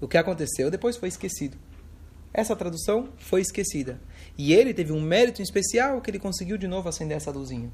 O 0.01 0.09
que 0.09 0.17
aconteceu 0.17 0.71
depois 0.71 0.97
foi 0.97 1.11
esquecido. 1.11 1.59
Essa 2.33 2.57
tradução 2.57 3.11
foi 3.19 3.43
esquecida. 3.43 4.01
E 4.39 4.55
ele 4.55 4.73
teve 4.73 4.91
um 4.91 5.03
mérito 5.03 5.43
especial 5.43 6.01
que 6.01 6.11
ele 6.11 6.19
conseguiu 6.19 6.57
de 6.57 6.67
novo 6.67 6.89
acender 6.89 7.19
essa 7.19 7.31
luzinha. 7.31 7.71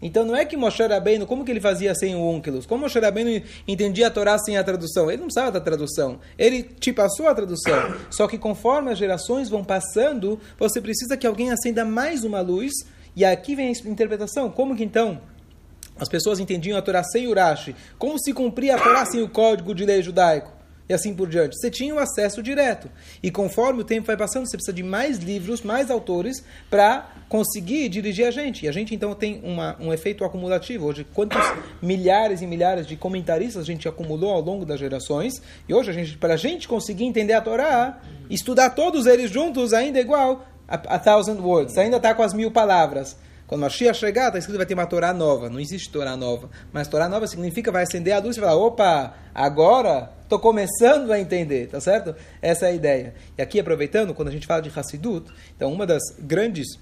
Então 0.00 0.24
não 0.24 0.36
é 0.36 0.44
que 0.44 0.56
Moshe 0.56 0.82
Rabbeinu, 0.82 1.26
como 1.26 1.44
que 1.44 1.50
ele 1.50 1.60
fazia 1.60 1.94
sem 1.94 2.14
o 2.14 2.30
Unkelus? 2.30 2.66
Como 2.66 2.82
Moshe 2.82 2.98
Rabbeinu 2.98 3.42
entendia 3.66 4.08
a 4.08 4.10
Torá 4.10 4.38
sem 4.38 4.58
a 4.58 4.64
tradução? 4.64 5.10
Ele 5.10 5.18
não 5.18 5.26
precisava 5.26 5.50
da 5.50 5.60
tradução. 5.60 6.18
Ele 6.38 6.62
te 6.62 6.92
passou 6.92 7.28
a 7.28 7.34
tradução. 7.34 7.94
Só 8.10 8.28
que 8.28 8.36
conforme 8.36 8.90
as 8.90 8.98
gerações 8.98 9.48
vão 9.48 9.64
passando, 9.64 10.38
você 10.58 10.80
precisa 10.80 11.16
que 11.16 11.26
alguém 11.26 11.50
acenda 11.50 11.84
mais 11.84 12.24
uma 12.24 12.40
luz. 12.40 12.72
E 13.14 13.24
aqui 13.24 13.56
vem 13.56 13.68
a 13.68 13.88
interpretação. 13.88 14.50
Como 14.50 14.76
que 14.76 14.84
então 14.84 15.20
as 15.98 16.08
pessoas 16.08 16.38
entendiam 16.38 16.76
a 16.76 16.82
Torá 16.82 17.02
sem 17.02 17.26
Urashi? 17.26 17.74
Como 17.98 18.18
se 18.18 18.34
cumpria 18.34 18.76
a 18.76 18.78
Torá 18.78 19.06
sem 19.06 19.22
o 19.22 19.28
código 19.28 19.74
de 19.74 19.86
lei 19.86 20.02
judaico? 20.02 20.55
E 20.88 20.94
assim 20.94 21.14
por 21.14 21.28
diante. 21.28 21.56
Você 21.56 21.70
tinha 21.70 21.94
o 21.94 21.98
acesso 21.98 22.42
direto. 22.42 22.90
E 23.22 23.30
conforme 23.30 23.80
o 23.80 23.84
tempo 23.84 24.06
vai 24.06 24.16
passando, 24.16 24.46
você 24.46 24.56
precisa 24.56 24.74
de 24.74 24.82
mais 24.82 25.18
livros, 25.18 25.62
mais 25.62 25.90
autores 25.90 26.44
para 26.70 27.10
conseguir 27.28 27.88
dirigir 27.88 28.26
a 28.26 28.30
gente. 28.30 28.64
E 28.64 28.68
a 28.68 28.72
gente 28.72 28.94
então 28.94 29.14
tem 29.14 29.40
uma, 29.42 29.76
um 29.80 29.92
efeito 29.92 30.24
acumulativo. 30.24 30.86
Hoje, 30.86 31.06
quantos 31.12 31.40
milhares 31.82 32.42
e 32.42 32.46
milhares 32.46 32.86
de 32.86 32.96
comentaristas 32.96 33.62
a 33.62 33.66
gente 33.66 33.88
acumulou 33.88 34.32
ao 34.32 34.40
longo 34.40 34.64
das 34.64 34.78
gerações. 34.78 35.42
E 35.68 35.74
hoje, 35.74 35.90
a 35.90 35.92
gente, 35.92 36.16
para 36.16 36.34
a 36.34 36.36
gente 36.38 36.68
conseguir 36.68 37.04
entender 37.04 37.32
a 37.32 37.40
Torá, 37.40 38.00
estudar 38.30 38.70
todos 38.70 39.06
eles 39.06 39.30
juntos 39.30 39.72
ainda 39.72 39.98
é 39.98 40.02
igual 40.02 40.46
a, 40.68 40.74
a 40.74 40.98
thousand 40.98 41.40
words. 41.40 41.76
Ainda 41.78 41.96
está 41.96 42.14
com 42.14 42.22
as 42.22 42.32
mil 42.32 42.50
palavras. 42.50 43.16
Quando 43.46 43.60
Mashiach 43.60 43.98
chegar, 43.98 44.26
está 44.26 44.38
escrito 44.38 44.56
vai 44.56 44.66
ter 44.66 44.74
uma 44.74 44.86
Torá 44.86 45.12
nova. 45.12 45.48
Não 45.48 45.60
existe 45.60 45.90
Torá 45.90 46.16
nova. 46.16 46.50
Mas 46.72 46.88
Torá 46.88 47.08
nova 47.08 47.26
significa 47.26 47.70
vai 47.70 47.84
acender 47.84 48.12
a 48.12 48.18
luz 48.18 48.36
e 48.36 48.40
falar, 48.40 48.56
opa, 48.56 49.14
agora 49.34 50.12
estou 50.22 50.38
começando 50.38 51.12
a 51.12 51.20
entender, 51.20 51.68
tá 51.68 51.80
certo? 51.80 52.14
Essa 52.42 52.66
é 52.66 52.70
a 52.70 52.72
ideia. 52.72 53.14
E 53.38 53.42
aqui, 53.42 53.60
aproveitando, 53.60 54.12
quando 54.14 54.28
a 54.28 54.32
gente 54.32 54.46
fala 54.46 54.60
de 54.60 54.72
Hassidut, 54.76 55.30
então 55.54 55.72
uma 55.72 55.86
das 55.86 56.02
grandes 56.18 56.78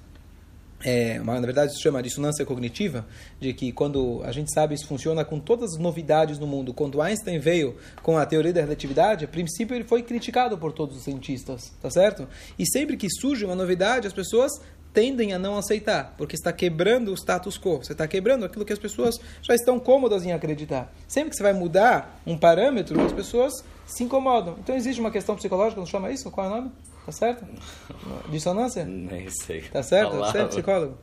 é, 0.84 1.18
uma, 1.18 1.34
na 1.40 1.46
verdade, 1.46 1.72
isso 1.72 1.80
chama 1.80 2.02
dissonância 2.02 2.44
cognitiva, 2.44 3.06
de 3.40 3.54
que 3.54 3.72
quando 3.72 4.20
a 4.22 4.30
gente 4.30 4.52
sabe 4.52 4.74
isso 4.74 4.86
funciona 4.86 5.24
com 5.24 5.40
todas 5.40 5.72
as 5.72 5.78
novidades 5.78 6.38
no 6.38 6.46
mundo. 6.46 6.74
Quando 6.74 7.00
Einstein 7.00 7.38
veio 7.38 7.76
com 8.02 8.18
a 8.18 8.26
teoria 8.26 8.52
da 8.52 8.60
relatividade, 8.60 9.24
a 9.24 9.28
princípio 9.28 9.74
ele 9.74 9.84
foi 9.84 10.02
criticado 10.02 10.58
por 10.58 10.72
todos 10.72 10.96
os 10.96 11.02
cientistas, 11.02 11.72
tá 11.80 11.90
certo? 11.90 12.28
E 12.58 12.66
sempre 12.66 12.98
que 12.98 13.08
surge 13.08 13.46
uma 13.46 13.54
novidade, 13.54 14.06
as 14.06 14.12
pessoas 14.12 14.52
tendem 14.94 15.32
a 15.32 15.38
não 15.38 15.58
aceitar, 15.58 16.14
porque 16.16 16.36
está 16.36 16.52
quebrando 16.52 17.10
o 17.10 17.14
status 17.14 17.58
quo, 17.58 17.78
você 17.78 17.92
está 17.92 18.06
quebrando 18.06 18.44
aquilo 18.44 18.64
que 18.64 18.72
as 18.72 18.78
pessoas 18.78 19.20
já 19.42 19.54
estão 19.54 19.80
cômodas 19.80 20.24
em 20.24 20.32
acreditar. 20.32 20.90
Sempre 21.08 21.30
que 21.30 21.36
você 21.36 21.42
vai 21.42 21.52
mudar 21.52 22.20
um 22.24 22.38
parâmetro, 22.38 22.98
as 23.04 23.12
pessoas 23.12 23.52
se 23.84 24.04
incomodam. 24.04 24.56
Então 24.60 24.74
existe 24.74 25.00
uma 25.00 25.10
questão 25.10 25.34
psicológica, 25.34 25.80
não 25.80 25.86
chama 25.86 26.12
isso? 26.12 26.30
Qual 26.30 26.46
é 26.46 26.50
o 26.50 26.54
nome? 26.54 26.72
Tá 27.04 27.12
certo? 27.12 27.44
Dissonância? 28.30 28.84
Nem 28.84 29.28
sei. 29.28 29.62
Tá 29.62 29.82
certo? 29.82 30.16
Você 30.16 30.38
é 30.38 30.44
psicólogo? 30.46 30.96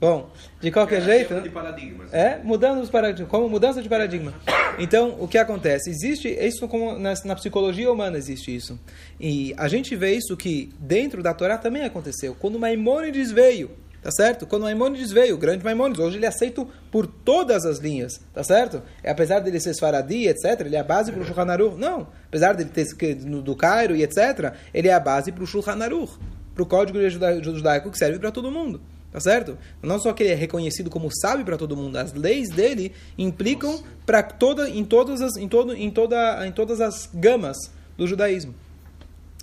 Bom, 0.00 0.30
de 0.60 0.70
qualquer 0.70 1.00
é, 1.00 1.04
jeito. 1.04 1.40
De 1.40 1.48
paradigmas. 1.48 2.12
É, 2.12 2.40
mudando 2.42 2.80
os 2.80 2.90
paradigmas, 2.90 3.30
como 3.30 3.48
mudança 3.48 3.82
de 3.82 3.88
paradigma. 3.88 4.34
Então, 4.78 5.16
o 5.20 5.28
que 5.28 5.38
acontece? 5.38 5.90
Existe 5.90 6.28
isso 6.28 6.66
como 6.68 6.98
na, 6.98 7.14
na, 7.24 7.34
psicologia 7.34 7.90
humana 7.90 8.16
existe 8.18 8.54
isso. 8.54 8.78
E 9.20 9.54
a 9.56 9.68
gente 9.68 9.94
vê 9.94 10.14
isso 10.14 10.36
que 10.36 10.72
dentro 10.78 11.22
da 11.22 11.32
Torá 11.34 11.58
também 11.58 11.84
aconteceu. 11.84 12.34
Quando 12.38 12.58
Maimônides 12.58 13.30
veio, 13.30 13.70
tá 14.02 14.10
certo? 14.10 14.46
Quando 14.46 14.62
Maimônides 14.62 15.12
veio, 15.12 15.36
o 15.36 15.38
grande 15.38 15.64
Maimônides, 15.64 16.00
hoje 16.00 16.16
ele 16.16 16.24
é 16.24 16.28
aceito 16.28 16.66
por 16.90 17.06
todas 17.06 17.64
as 17.64 17.78
linhas, 17.78 18.20
tá 18.34 18.42
certo? 18.42 18.82
É, 19.02 19.10
apesar 19.10 19.40
dele 19.40 19.60
ser 19.60 19.74
Sfaradi, 19.74 20.26
etc., 20.26 20.60
ele 20.60 20.76
é 20.76 20.80
a 20.80 20.84
base 20.84 21.12
para 21.12 21.20
o 21.20 21.24
Shulchan 21.24 21.50
Aruch. 21.50 21.78
Não, 21.78 22.08
apesar 22.26 22.54
dele 22.54 22.70
ter 22.70 23.14
do 23.14 23.54
Cairo 23.54 23.94
e 23.94 24.02
etc., 24.02 24.54
ele 24.74 24.88
é 24.88 24.94
a 24.94 25.00
base 25.00 25.30
para 25.30 25.44
o 25.44 25.46
Shulchan 25.46 25.82
Aruch, 25.82 26.18
para 26.54 26.62
o 26.62 26.66
código 26.66 26.98
judaico 27.08 27.90
que 27.90 27.98
serve 27.98 28.18
para 28.18 28.32
todo 28.32 28.50
mundo. 28.50 28.80
Tá 29.12 29.20
certo? 29.20 29.58
Não 29.82 29.98
só 29.98 30.12
que 30.14 30.22
ele 30.22 30.32
é 30.32 30.34
reconhecido 30.34 30.88
como 30.88 31.10
sábio 31.14 31.44
para 31.44 31.58
todo 31.58 31.76
mundo, 31.76 31.96
as 31.96 32.14
leis 32.14 32.48
dele 32.48 32.92
implicam 33.18 33.82
para 34.06 34.22
toda 34.22 34.70
em 34.70 34.84
todas 34.84 35.20
as 35.20 35.36
em 35.36 35.46
todo 35.46 35.76
em 35.76 35.90
toda 35.90 36.46
em 36.46 36.50
todas 36.50 36.80
as 36.80 37.10
gamas 37.12 37.58
do 37.96 38.06
judaísmo. 38.06 38.54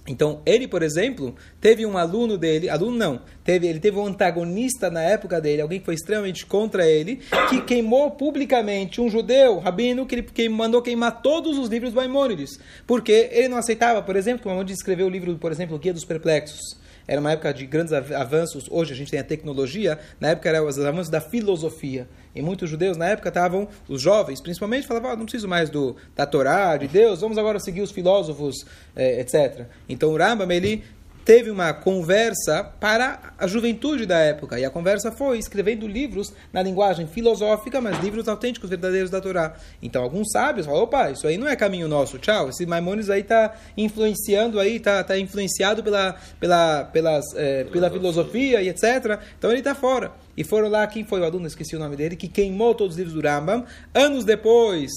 Então, 0.07 0.41
ele, 0.43 0.67
por 0.67 0.81
exemplo, 0.81 1.35
teve 1.61 1.85
um 1.85 1.95
aluno 1.95 2.35
dele, 2.35 2.67
aluno 2.67 2.97
não, 2.97 3.21
teve, 3.43 3.67
ele 3.67 3.79
teve 3.79 3.95
um 3.95 4.07
antagonista 4.07 4.89
na 4.89 5.03
época 5.03 5.39
dele, 5.39 5.61
alguém 5.61 5.79
que 5.79 5.85
foi 5.85 5.93
extremamente 5.93 6.47
contra 6.47 6.87
ele, 6.87 7.19
que 7.47 7.61
queimou 7.61 8.09
publicamente 8.09 8.99
um 8.99 9.07
judeu, 9.07 9.59
rabino, 9.59 10.07
que 10.07 10.15
ele 10.15 10.23
que 10.23 10.49
mandou 10.49 10.81
queimar 10.81 11.21
todos 11.21 11.59
os 11.59 11.69
livros 11.69 11.93
do 11.93 11.97
Maimônides, 11.97 12.59
porque 12.87 13.29
ele 13.31 13.49
não 13.49 13.57
aceitava, 13.57 14.01
por 14.01 14.15
exemplo, 14.15 14.41
que 14.41 14.47
o 14.47 14.49
Maimônides 14.49 14.77
escreveu 14.77 15.05
o 15.05 15.11
livro, 15.11 15.37
por 15.37 15.51
exemplo, 15.51 15.75
o 15.75 15.79
Guia 15.79 15.93
dos 15.93 16.05
Perplexos 16.05 16.78
era 17.09 17.19
uma 17.19 17.31
época 17.31 17.51
de 17.51 17.65
grandes 17.65 17.91
avanços. 17.91 18.67
Hoje 18.69 18.93
a 18.93 18.95
gente 18.95 19.09
tem 19.09 19.19
a 19.19 19.23
tecnologia, 19.23 19.97
na 20.19 20.29
época 20.29 20.47
eram 20.47 20.67
os 20.67 20.77
avanços 20.77 21.09
da 21.09 21.19
filosofia. 21.19 22.07
E 22.35 22.41
muitos 22.41 22.69
judeus 22.69 22.97
na 22.97 23.07
época 23.07 23.29
estavam, 23.29 23.67
os 23.87 23.99
jovens 23.99 24.39
principalmente, 24.39 24.85
falavam: 24.85 25.09
ah, 25.09 25.15
não 25.15 25.23
preciso 25.23 25.47
mais 25.47 25.71
do, 25.71 25.95
da 26.15 26.27
Torá, 26.27 26.77
de 26.77 26.87
Deus, 26.87 27.21
vamos 27.21 27.39
agora 27.39 27.59
seguir 27.59 27.81
os 27.81 27.89
filósofos, 27.89 28.63
eh, 28.95 29.21
etc. 29.21 29.65
Então 29.89 30.11
o 30.11 30.17
Rambam, 30.17 30.51
ele 30.51 30.83
teve 31.25 31.49
uma 31.51 31.73
conversa 31.73 32.63
para 32.79 33.33
a 33.37 33.47
juventude 33.47 34.05
da 34.05 34.17
época. 34.17 34.59
E 34.59 34.65
a 34.65 34.69
conversa 34.69 35.11
foi 35.11 35.37
escrevendo 35.37 35.87
livros 35.87 36.33
na 36.51 36.61
linguagem 36.61 37.07
filosófica, 37.07 37.79
mas 37.79 37.99
livros 38.03 38.27
autênticos, 38.27 38.69
verdadeiros 38.69 39.09
da 39.09 39.21
Torá. 39.21 39.55
Então 39.81 40.01
alguns 40.01 40.31
sábios 40.31 40.65
falaram, 40.65 40.85
opa, 40.85 41.11
isso 41.11 41.27
aí 41.27 41.37
não 41.37 41.47
é 41.47 41.55
caminho 41.55 41.87
nosso, 41.87 42.17
tchau. 42.17 42.49
Esse 42.49 42.65
Maimonides 42.65 43.09
aí 43.09 43.21
está 43.21 43.53
influenciando 43.77 44.59
aí, 44.59 44.77
está 44.77 45.03
tá 45.03 45.17
influenciado 45.17 45.83
pela, 45.83 46.15
pela, 46.39 46.85
pelas, 46.85 47.25
é, 47.35 47.63
pela 47.65 47.89
filosofia 47.89 48.61
e 48.61 48.69
etc. 48.69 49.19
Então 49.37 49.51
ele 49.51 49.59
está 49.59 49.75
fora. 49.75 50.11
E 50.35 50.43
foram 50.43 50.69
lá, 50.69 50.87
quem 50.87 51.03
foi 51.03 51.19
o 51.19 51.25
aluno, 51.25 51.47
esqueci 51.47 51.75
o 51.75 51.79
nome 51.79 51.95
dele, 51.95 52.15
que 52.15 52.27
queimou 52.27 52.73
todos 52.73 52.95
os 52.95 52.97
livros 52.97 53.13
do 53.13 53.27
Rambam. 53.27 53.65
Anos 53.93 54.23
depois, 54.23 54.89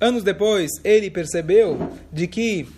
anos 0.00 0.22
depois, 0.22 0.70
ele 0.84 1.10
percebeu 1.10 1.90
de 2.12 2.26
que 2.26 2.68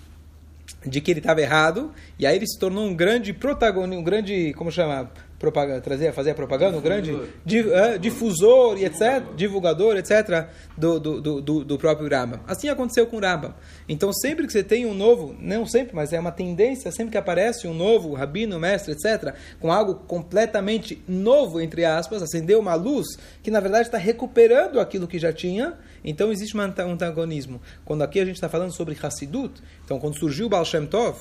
de 0.86 1.00
que 1.00 1.10
ele 1.10 1.20
estava 1.20 1.40
errado, 1.40 1.92
e 2.18 2.26
aí 2.26 2.36
ele 2.36 2.46
se 2.46 2.58
tornou 2.58 2.84
um 2.84 2.94
grande 2.94 3.32
protagonista, 3.32 4.00
um 4.00 4.04
grande, 4.04 4.52
como 4.54 4.70
chama, 4.70 5.10
propaganda, 5.42 5.80
trazer, 5.80 6.12
fazer 6.12 6.30
a 6.30 6.34
propaganda, 6.34 6.78
um 6.78 6.80
grande 6.80 7.18
di, 7.44 7.64
difusor 8.00 8.78
e 8.78 8.84
etc, 8.84 9.34
divulgador, 9.36 9.96
etc, 9.96 10.46
do, 10.78 11.00
do, 11.00 11.40
do, 11.40 11.64
do 11.64 11.78
próprio 11.78 12.08
Rambam. 12.08 12.40
Assim 12.46 12.68
aconteceu 12.68 13.06
com 13.08 13.16
o 13.16 13.20
Rambam. 13.20 13.52
Então, 13.88 14.12
sempre 14.12 14.46
que 14.46 14.52
você 14.52 14.62
tem 14.62 14.86
um 14.86 14.94
novo, 14.94 15.34
não 15.40 15.66
sempre, 15.66 15.94
mas 15.96 16.12
é 16.12 16.20
uma 16.20 16.30
tendência, 16.30 16.92
sempre 16.92 17.10
que 17.10 17.18
aparece 17.18 17.66
um 17.66 17.74
novo 17.74 18.14
rabino, 18.14 18.58
mestre, 18.58 18.92
etc, 18.92 19.34
com 19.58 19.72
algo 19.72 19.96
completamente 20.06 21.02
novo, 21.08 21.60
entre 21.60 21.84
aspas, 21.84 22.22
acendeu 22.22 22.60
uma 22.60 22.74
luz 22.74 23.06
que, 23.42 23.50
na 23.50 23.58
verdade, 23.58 23.88
está 23.88 23.98
recuperando 23.98 24.78
aquilo 24.78 25.08
que 25.08 25.18
já 25.18 25.32
tinha, 25.32 25.74
então 26.04 26.30
existe 26.30 26.56
um 26.56 26.60
antagonismo. 26.60 27.60
Quando 27.84 28.02
aqui 28.02 28.20
a 28.20 28.24
gente 28.24 28.36
está 28.36 28.48
falando 28.48 28.72
sobre 28.72 28.96
Hassidut, 29.02 29.60
então 29.84 29.98
quando 29.98 30.16
surgiu 30.16 30.46
o 30.46 30.48
Baal 30.48 30.64
Shem 30.64 30.86
Tov, 30.86 31.18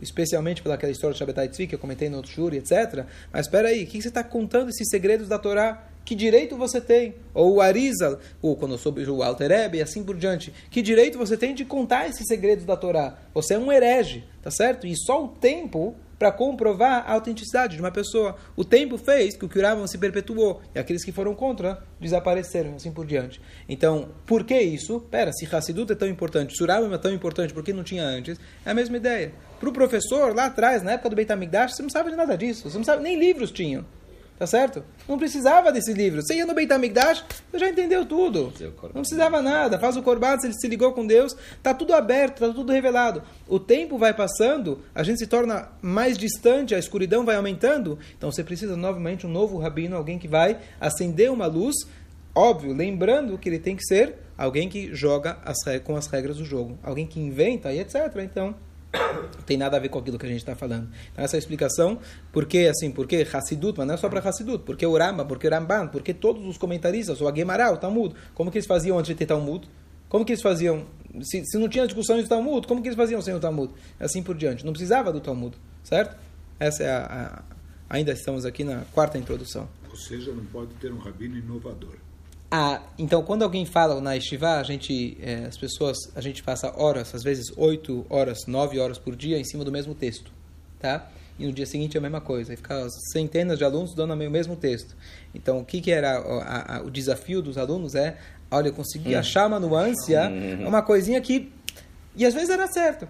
especialmente 0.00 0.62
pelaquela 0.62 0.92
história 0.92 1.12
de 1.12 1.18
Shabbatai 1.18 1.48
Tzvi 1.48 1.66
que 1.66 1.74
eu 1.74 1.78
comentei 1.78 2.08
no 2.08 2.16
outro 2.16 2.30
shuri, 2.30 2.58
etc. 2.58 3.04
Mas 3.32 3.46
espera 3.46 3.68
aí, 3.68 3.84
o 3.84 3.86
que 3.86 4.00
você 4.00 4.08
está 4.08 4.24
contando 4.24 4.70
esses 4.70 4.88
segredos 4.88 5.28
da 5.28 5.38
Torá? 5.38 5.88
Que 6.04 6.14
direito 6.14 6.56
você 6.56 6.80
tem? 6.80 7.14
Ou 7.32 7.54
o 7.54 7.60
Arizal, 7.62 8.18
ou 8.42 8.54
quando 8.56 8.72
eu 8.72 8.78
soube 8.78 9.02
o 9.08 9.22
Alter 9.22 9.74
e 9.74 9.80
assim 9.80 10.04
por 10.04 10.16
diante. 10.16 10.52
Que 10.70 10.82
direito 10.82 11.16
você 11.16 11.36
tem 11.36 11.54
de 11.54 11.64
contar 11.64 12.08
esses 12.08 12.26
segredos 12.26 12.66
da 12.66 12.76
Torá? 12.76 13.16
Você 13.32 13.54
é 13.54 13.58
um 13.58 13.72
herege, 13.72 14.24
tá 14.42 14.50
certo? 14.50 14.86
E 14.86 14.94
só 14.94 15.24
o 15.24 15.28
tempo 15.28 15.96
para 16.24 16.32
comprovar 16.32 17.04
a 17.06 17.12
autenticidade 17.12 17.76
de 17.76 17.82
uma 17.82 17.90
pessoa. 17.90 18.36
O 18.56 18.64
tempo 18.64 18.96
fez 18.96 19.36
que 19.36 19.44
o 19.44 19.48
Kuravan 19.48 19.86
se 19.86 19.98
perpetuou 19.98 20.62
e 20.74 20.78
aqueles 20.78 21.04
que 21.04 21.12
foram 21.12 21.34
contra 21.34 21.84
desapareceram, 22.00 22.76
assim 22.76 22.90
por 22.90 23.04
diante. 23.04 23.42
Então, 23.68 24.08
por 24.24 24.42
que 24.42 24.58
isso? 24.58 25.00
Pera, 25.10 25.30
se 25.34 25.44
Hassidut 25.44 25.92
é 25.92 25.94
tão 25.94 26.08
importante, 26.08 26.56
Suravam 26.56 26.94
é 26.94 26.96
tão 26.96 27.12
importante, 27.12 27.52
por 27.52 27.62
que 27.62 27.74
não 27.74 27.84
tinha 27.84 28.04
antes? 28.04 28.40
É 28.64 28.70
a 28.70 28.74
mesma 28.74 28.96
ideia. 28.96 29.34
Para 29.60 29.68
o 29.68 29.72
professor, 29.72 30.34
lá 30.34 30.46
atrás, 30.46 30.82
na 30.82 30.92
época 30.92 31.10
do 31.10 31.16
Beit 31.16 31.30
HaMikdash, 31.30 31.76
você 31.76 31.82
não 31.82 31.90
sabe 31.90 32.10
de 32.10 32.16
nada 32.16 32.38
disso, 32.38 32.70
você 32.70 32.78
não 32.78 32.84
sabe, 32.84 33.02
nem 33.02 33.18
livros 33.18 33.50
tinham. 33.52 33.84
Tá 34.36 34.48
certo? 34.48 34.82
Não 35.08 35.16
precisava 35.16 35.70
desse 35.70 35.92
livro. 35.92 36.20
Você 36.20 36.34
ia 36.34 36.44
no 36.44 36.54
Beit 36.54 36.72
HaMikdash, 36.72 37.24
você 37.50 37.58
já 37.58 37.68
entendeu 37.68 38.04
tudo. 38.04 38.52
Não 38.92 39.02
precisava 39.02 39.40
nada. 39.40 39.78
Faz 39.78 39.96
o 39.96 40.02
Corban, 40.02 40.36
ele 40.42 40.52
se 40.54 40.66
ligou 40.66 40.92
com 40.92 41.06
Deus. 41.06 41.36
Tá 41.62 41.72
tudo 41.72 41.94
aberto, 41.94 42.40
tá 42.40 42.52
tudo 42.52 42.72
revelado. 42.72 43.22
O 43.46 43.60
tempo 43.60 43.96
vai 43.96 44.12
passando, 44.12 44.82
a 44.92 45.04
gente 45.04 45.20
se 45.20 45.28
torna 45.28 45.68
mais 45.80 46.18
distante, 46.18 46.74
a 46.74 46.78
escuridão 46.78 47.24
vai 47.24 47.36
aumentando. 47.36 47.96
Então 48.18 48.32
você 48.32 48.42
precisa 48.42 48.76
novamente 48.76 49.24
um 49.24 49.30
novo 49.30 49.56
rabino, 49.58 49.96
alguém 49.96 50.18
que 50.18 50.26
vai 50.26 50.58
acender 50.80 51.30
uma 51.30 51.46
luz. 51.46 51.76
Óbvio, 52.34 52.74
lembrando 52.74 53.38
que 53.38 53.48
ele 53.48 53.60
tem 53.60 53.76
que 53.76 53.84
ser 53.84 54.16
alguém 54.36 54.68
que 54.68 54.92
joga 54.92 55.38
as, 55.44 55.58
com 55.84 55.94
as 55.94 56.08
regras 56.08 56.38
do 56.38 56.44
jogo. 56.44 56.76
Alguém 56.82 57.06
que 57.06 57.20
inventa 57.20 57.72
e 57.72 57.78
etc. 57.78 57.94
Então 58.24 58.56
tem 59.46 59.56
nada 59.56 59.76
a 59.76 59.80
ver 59.80 59.88
com 59.88 59.98
aquilo 59.98 60.18
que 60.18 60.26
a 60.26 60.28
gente 60.28 60.38
está 60.38 60.54
falando. 60.54 60.88
Então, 61.12 61.24
essa 61.24 61.36
é 61.36 61.38
a 61.38 61.40
explicação, 61.40 61.98
porque 62.32 62.66
assim, 62.70 62.90
porque 62.90 63.26
Hassidut, 63.30 63.78
mas 63.78 63.86
não 63.86 63.94
é 63.94 63.96
só 63.96 64.08
para 64.08 64.20
Hassidut, 64.20 64.64
porque 64.64 64.86
o 64.86 64.96
Rambam, 64.96 65.26
porque 65.26 65.46
o 65.46 65.50
Ramban, 65.50 65.88
porque 65.88 66.14
todos 66.14 66.44
os 66.46 66.56
comentaristas, 66.56 67.20
o 67.20 67.28
Aguemará, 67.28 67.72
o 67.72 67.76
Talmud, 67.76 68.14
como 68.34 68.50
que 68.50 68.58
eles 68.58 68.66
faziam 68.66 68.98
antes 68.98 69.08
de 69.08 69.14
ter 69.14 69.26
Talmud? 69.26 69.68
Como 70.08 70.24
que 70.24 70.32
eles 70.32 70.42
faziam? 70.42 70.86
Se, 71.22 71.44
se 71.44 71.58
não 71.58 71.68
tinha 71.68 71.86
discussão 71.86 72.16
de 72.20 72.28
Talmud, 72.28 72.66
como 72.66 72.80
que 72.80 72.88
eles 72.88 72.96
faziam 72.96 73.20
sem 73.20 73.34
o 73.34 73.40
Talmud? 73.40 73.72
Assim 73.98 74.22
por 74.22 74.36
diante. 74.36 74.64
Não 74.64 74.72
precisava 74.72 75.12
do 75.12 75.20
Talmud, 75.20 75.56
certo? 75.82 76.16
Essa 76.58 76.84
é 76.84 76.90
a, 76.90 77.42
a 77.48 77.54
ainda 77.88 78.12
estamos 78.12 78.44
aqui 78.44 78.64
na 78.64 78.82
quarta 78.92 79.18
introdução. 79.18 79.68
Ou 79.90 79.96
seja, 79.96 80.32
não 80.32 80.44
pode 80.46 80.72
ter 80.74 80.92
um 80.92 80.98
rabino 80.98 81.36
inovador. 81.36 82.03
Ah, 82.56 82.80
então, 82.96 83.20
quando 83.20 83.42
alguém 83.42 83.66
fala 83.66 84.00
na 84.00 84.16
Estivá, 84.16 84.60
a 84.60 84.62
gente, 84.62 85.18
é, 85.20 85.46
as 85.46 85.58
pessoas, 85.58 85.96
a 86.14 86.20
gente 86.20 86.40
passa 86.40 86.72
horas, 86.80 87.12
às 87.12 87.24
vezes 87.24 87.46
oito 87.56 88.06
horas, 88.08 88.46
nove 88.46 88.78
horas 88.78 88.96
por 88.96 89.16
dia 89.16 89.36
em 89.36 89.42
cima 89.42 89.64
do 89.64 89.72
mesmo 89.72 89.92
texto, 89.92 90.30
tá? 90.78 91.10
E 91.36 91.46
no 91.46 91.52
dia 91.52 91.66
seguinte 91.66 91.96
é 91.96 91.98
a 91.98 92.00
mesma 92.00 92.20
coisa, 92.20 92.54
e 92.54 92.56
fica 92.56 92.88
centenas 93.10 93.58
de 93.58 93.64
alunos 93.64 93.92
dando 93.92 94.14
o 94.14 94.30
mesmo 94.30 94.54
texto. 94.54 94.94
Então, 95.34 95.58
o 95.58 95.64
que, 95.64 95.80
que 95.80 95.90
era 95.90 96.16
a, 96.16 96.76
a, 96.76 96.82
o 96.82 96.92
desafio 96.92 97.42
dos 97.42 97.58
alunos 97.58 97.96
é, 97.96 98.18
olha, 98.48 98.68
eu 98.68 98.72
consegui 98.72 99.16
hum. 99.16 99.18
achar 99.18 99.48
uma 99.48 99.58
nuance, 99.58 100.14
hum. 100.14 100.68
uma 100.68 100.80
coisinha 100.80 101.20
que, 101.20 101.50
e 102.14 102.24
às 102.24 102.34
vezes 102.34 102.50
era 102.50 102.68
certo. 102.68 103.08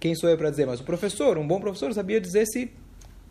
Quem 0.00 0.16
sou 0.16 0.28
eu 0.28 0.36
para 0.36 0.50
dizer? 0.50 0.66
Mas 0.66 0.80
o 0.80 0.84
professor, 0.84 1.38
um 1.38 1.46
bom 1.46 1.60
professor, 1.60 1.94
sabia 1.94 2.20
dizer 2.20 2.44
se 2.46 2.72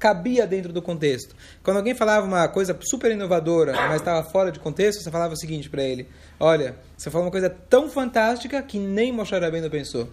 cabia 0.03 0.45
dentro 0.45 0.73
do 0.73 0.81
contexto. 0.81 1.33
Quando 1.63 1.77
alguém 1.77 1.95
falava 1.95 2.27
uma 2.27 2.45
coisa 2.49 2.77
super 2.81 3.09
inovadora, 3.09 3.71
mas 3.71 4.01
estava 4.01 4.21
fora 4.21 4.51
de 4.51 4.59
contexto, 4.59 5.01
você 5.01 5.09
falava 5.09 5.33
o 5.33 5.37
seguinte 5.37 5.69
para 5.69 5.81
ele: 5.81 6.09
Olha, 6.37 6.75
você 6.97 7.09
falou 7.09 7.27
uma 7.27 7.31
coisa 7.31 7.49
tão 7.49 7.87
fantástica 7.87 8.61
que 8.61 8.77
nem 8.77 9.13
Moshe 9.13 9.33
Rabbeinu 9.33 9.69
pensou. 9.69 10.09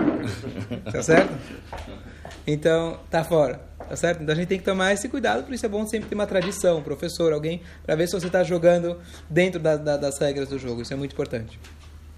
tá 0.90 1.02
certo? 1.02 1.34
Então, 2.46 2.98
tá 3.10 3.22
fora. 3.22 3.60
Tá 3.86 3.94
certo? 3.94 4.22
Então 4.22 4.32
a 4.32 4.36
gente 4.36 4.48
tem 4.48 4.58
que 4.58 4.64
tomar 4.64 4.94
esse 4.94 5.06
cuidado, 5.06 5.44
por 5.44 5.52
isso 5.52 5.66
é 5.66 5.68
bom 5.68 5.86
sempre 5.86 6.08
ter 6.08 6.14
uma 6.14 6.26
tradição, 6.26 6.78
um 6.78 6.82
professor, 6.82 7.34
alguém, 7.34 7.60
para 7.84 7.94
ver 7.96 8.06
se 8.06 8.14
você 8.14 8.28
está 8.28 8.42
jogando 8.42 8.98
dentro 9.28 9.60
da, 9.60 9.76
da, 9.76 9.98
das 9.98 10.18
regras 10.18 10.48
do 10.48 10.58
jogo. 10.58 10.80
Isso 10.80 10.94
é 10.94 10.96
muito 10.96 11.12
importante. 11.12 11.60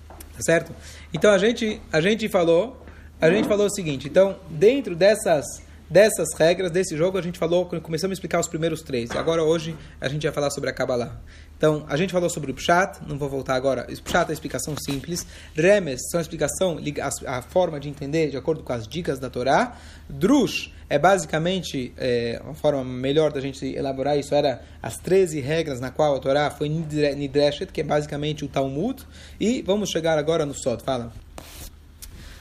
Tá 0.08 0.40
certo? 0.40 0.72
Então 1.12 1.32
a 1.32 1.38
gente, 1.38 1.82
a 1.92 2.00
gente 2.00 2.28
falou, 2.28 2.80
a 3.20 3.28
gente 3.28 3.48
falou 3.48 3.66
o 3.66 3.70
seguinte, 3.74 4.06
então, 4.06 4.38
dentro 4.48 4.94
dessas 4.94 5.65
dessas 5.88 6.28
regras, 6.36 6.70
desse 6.70 6.96
jogo, 6.96 7.18
a 7.18 7.22
gente 7.22 7.38
falou, 7.38 7.66
começamos 7.66 8.12
a 8.12 8.14
explicar 8.14 8.40
os 8.40 8.48
primeiros 8.48 8.82
três. 8.82 9.10
E 9.10 9.18
agora, 9.18 9.42
hoje, 9.42 9.76
a 10.00 10.08
gente 10.08 10.22
vai 10.22 10.32
falar 10.32 10.50
sobre 10.50 10.70
a 10.70 10.72
Kabbalah. 10.72 11.20
Então, 11.56 11.86
a 11.88 11.96
gente 11.96 12.12
falou 12.12 12.28
sobre 12.28 12.50
o 12.50 12.54
Pshat, 12.54 12.98
não 13.06 13.16
vou 13.16 13.28
voltar 13.28 13.54
agora. 13.54 13.86
O 13.88 14.02
Pshat 14.02 14.28
é 14.28 14.30
a 14.30 14.32
explicação 14.32 14.74
simples. 14.76 15.26
Remes 15.54 16.00
são 16.10 16.18
a 16.18 16.20
explicação, 16.20 16.78
a 17.26 17.40
forma 17.40 17.80
de 17.80 17.88
entender 17.88 18.30
de 18.30 18.36
acordo 18.36 18.62
com 18.62 18.72
as 18.72 18.86
dicas 18.86 19.18
da 19.18 19.30
Torá. 19.30 19.76
Drush 20.08 20.70
é 20.88 20.98
basicamente, 20.98 21.92
é, 21.96 22.40
uma 22.44 22.54
forma 22.54 22.84
melhor 22.84 23.32
da 23.32 23.40
gente 23.40 23.64
elaborar 23.66 24.18
isso, 24.18 24.34
era 24.34 24.62
as 24.82 24.98
13 24.98 25.40
regras 25.40 25.80
na 25.80 25.90
qual 25.90 26.14
a 26.14 26.20
Torá 26.20 26.50
foi 26.50 26.68
Nidreshet, 26.68 27.72
que 27.72 27.80
é 27.80 27.84
basicamente 27.84 28.44
o 28.44 28.48
Talmud. 28.48 29.02
E 29.40 29.62
vamos 29.62 29.88
chegar 29.90 30.18
agora 30.18 30.44
no 30.44 30.54
Sod. 30.54 30.82
Fala. 30.82 31.12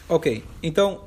Ok, 0.09 0.43
então 0.61 1.01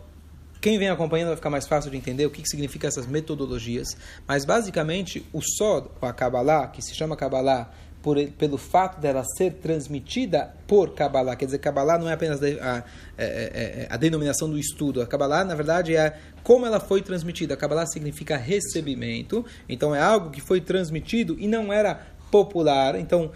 quem 0.60 0.78
vem 0.78 0.88
acompanhando 0.88 1.28
vai 1.28 1.36
ficar 1.36 1.50
mais 1.50 1.66
fácil 1.66 1.90
de 1.90 1.96
entender 1.96 2.26
o 2.26 2.30
que, 2.30 2.42
que 2.42 2.48
significa 2.48 2.88
essas 2.88 3.06
metodologias. 3.06 3.96
Mas 4.26 4.44
basicamente 4.44 5.24
o 5.32 5.40
Sod, 5.40 5.88
a 6.02 6.12
Kabbalah, 6.12 6.68
que 6.68 6.82
se 6.82 6.94
chama 6.94 7.16
Kabbalah 7.16 7.70
por, 8.02 8.16
pelo 8.32 8.56
fato 8.56 9.00
dela 9.00 9.24
ser 9.36 9.54
transmitida 9.54 10.54
por 10.66 10.94
Kabbalah, 10.94 11.36
quer 11.36 11.46
dizer, 11.46 11.58
Kabbalah 11.58 11.98
não 11.98 12.08
é 12.08 12.12
apenas 12.12 12.42
a, 12.42 12.46
a, 12.46 12.48
a, 12.48 12.84
é, 13.18 13.24
é, 13.24 13.82
é, 13.82 13.86
a 13.90 13.96
denominação 13.96 14.48
do 14.48 14.58
estudo, 14.58 15.02
a 15.02 15.06
Kabbalah, 15.06 15.44
na 15.44 15.54
verdade, 15.54 15.94
é 15.96 16.18
como 16.42 16.64
ela 16.64 16.80
foi 16.80 17.02
transmitida. 17.02 17.54
A 17.54 17.56
Kabbalah 17.56 17.86
significa 17.86 18.36
recebimento, 18.36 19.44
então 19.68 19.94
é 19.94 20.00
algo 20.00 20.30
que 20.30 20.40
foi 20.40 20.60
transmitido 20.60 21.36
e 21.38 21.46
não 21.46 21.72
era 21.72 22.06
popular. 22.30 22.98
Então, 22.98 23.30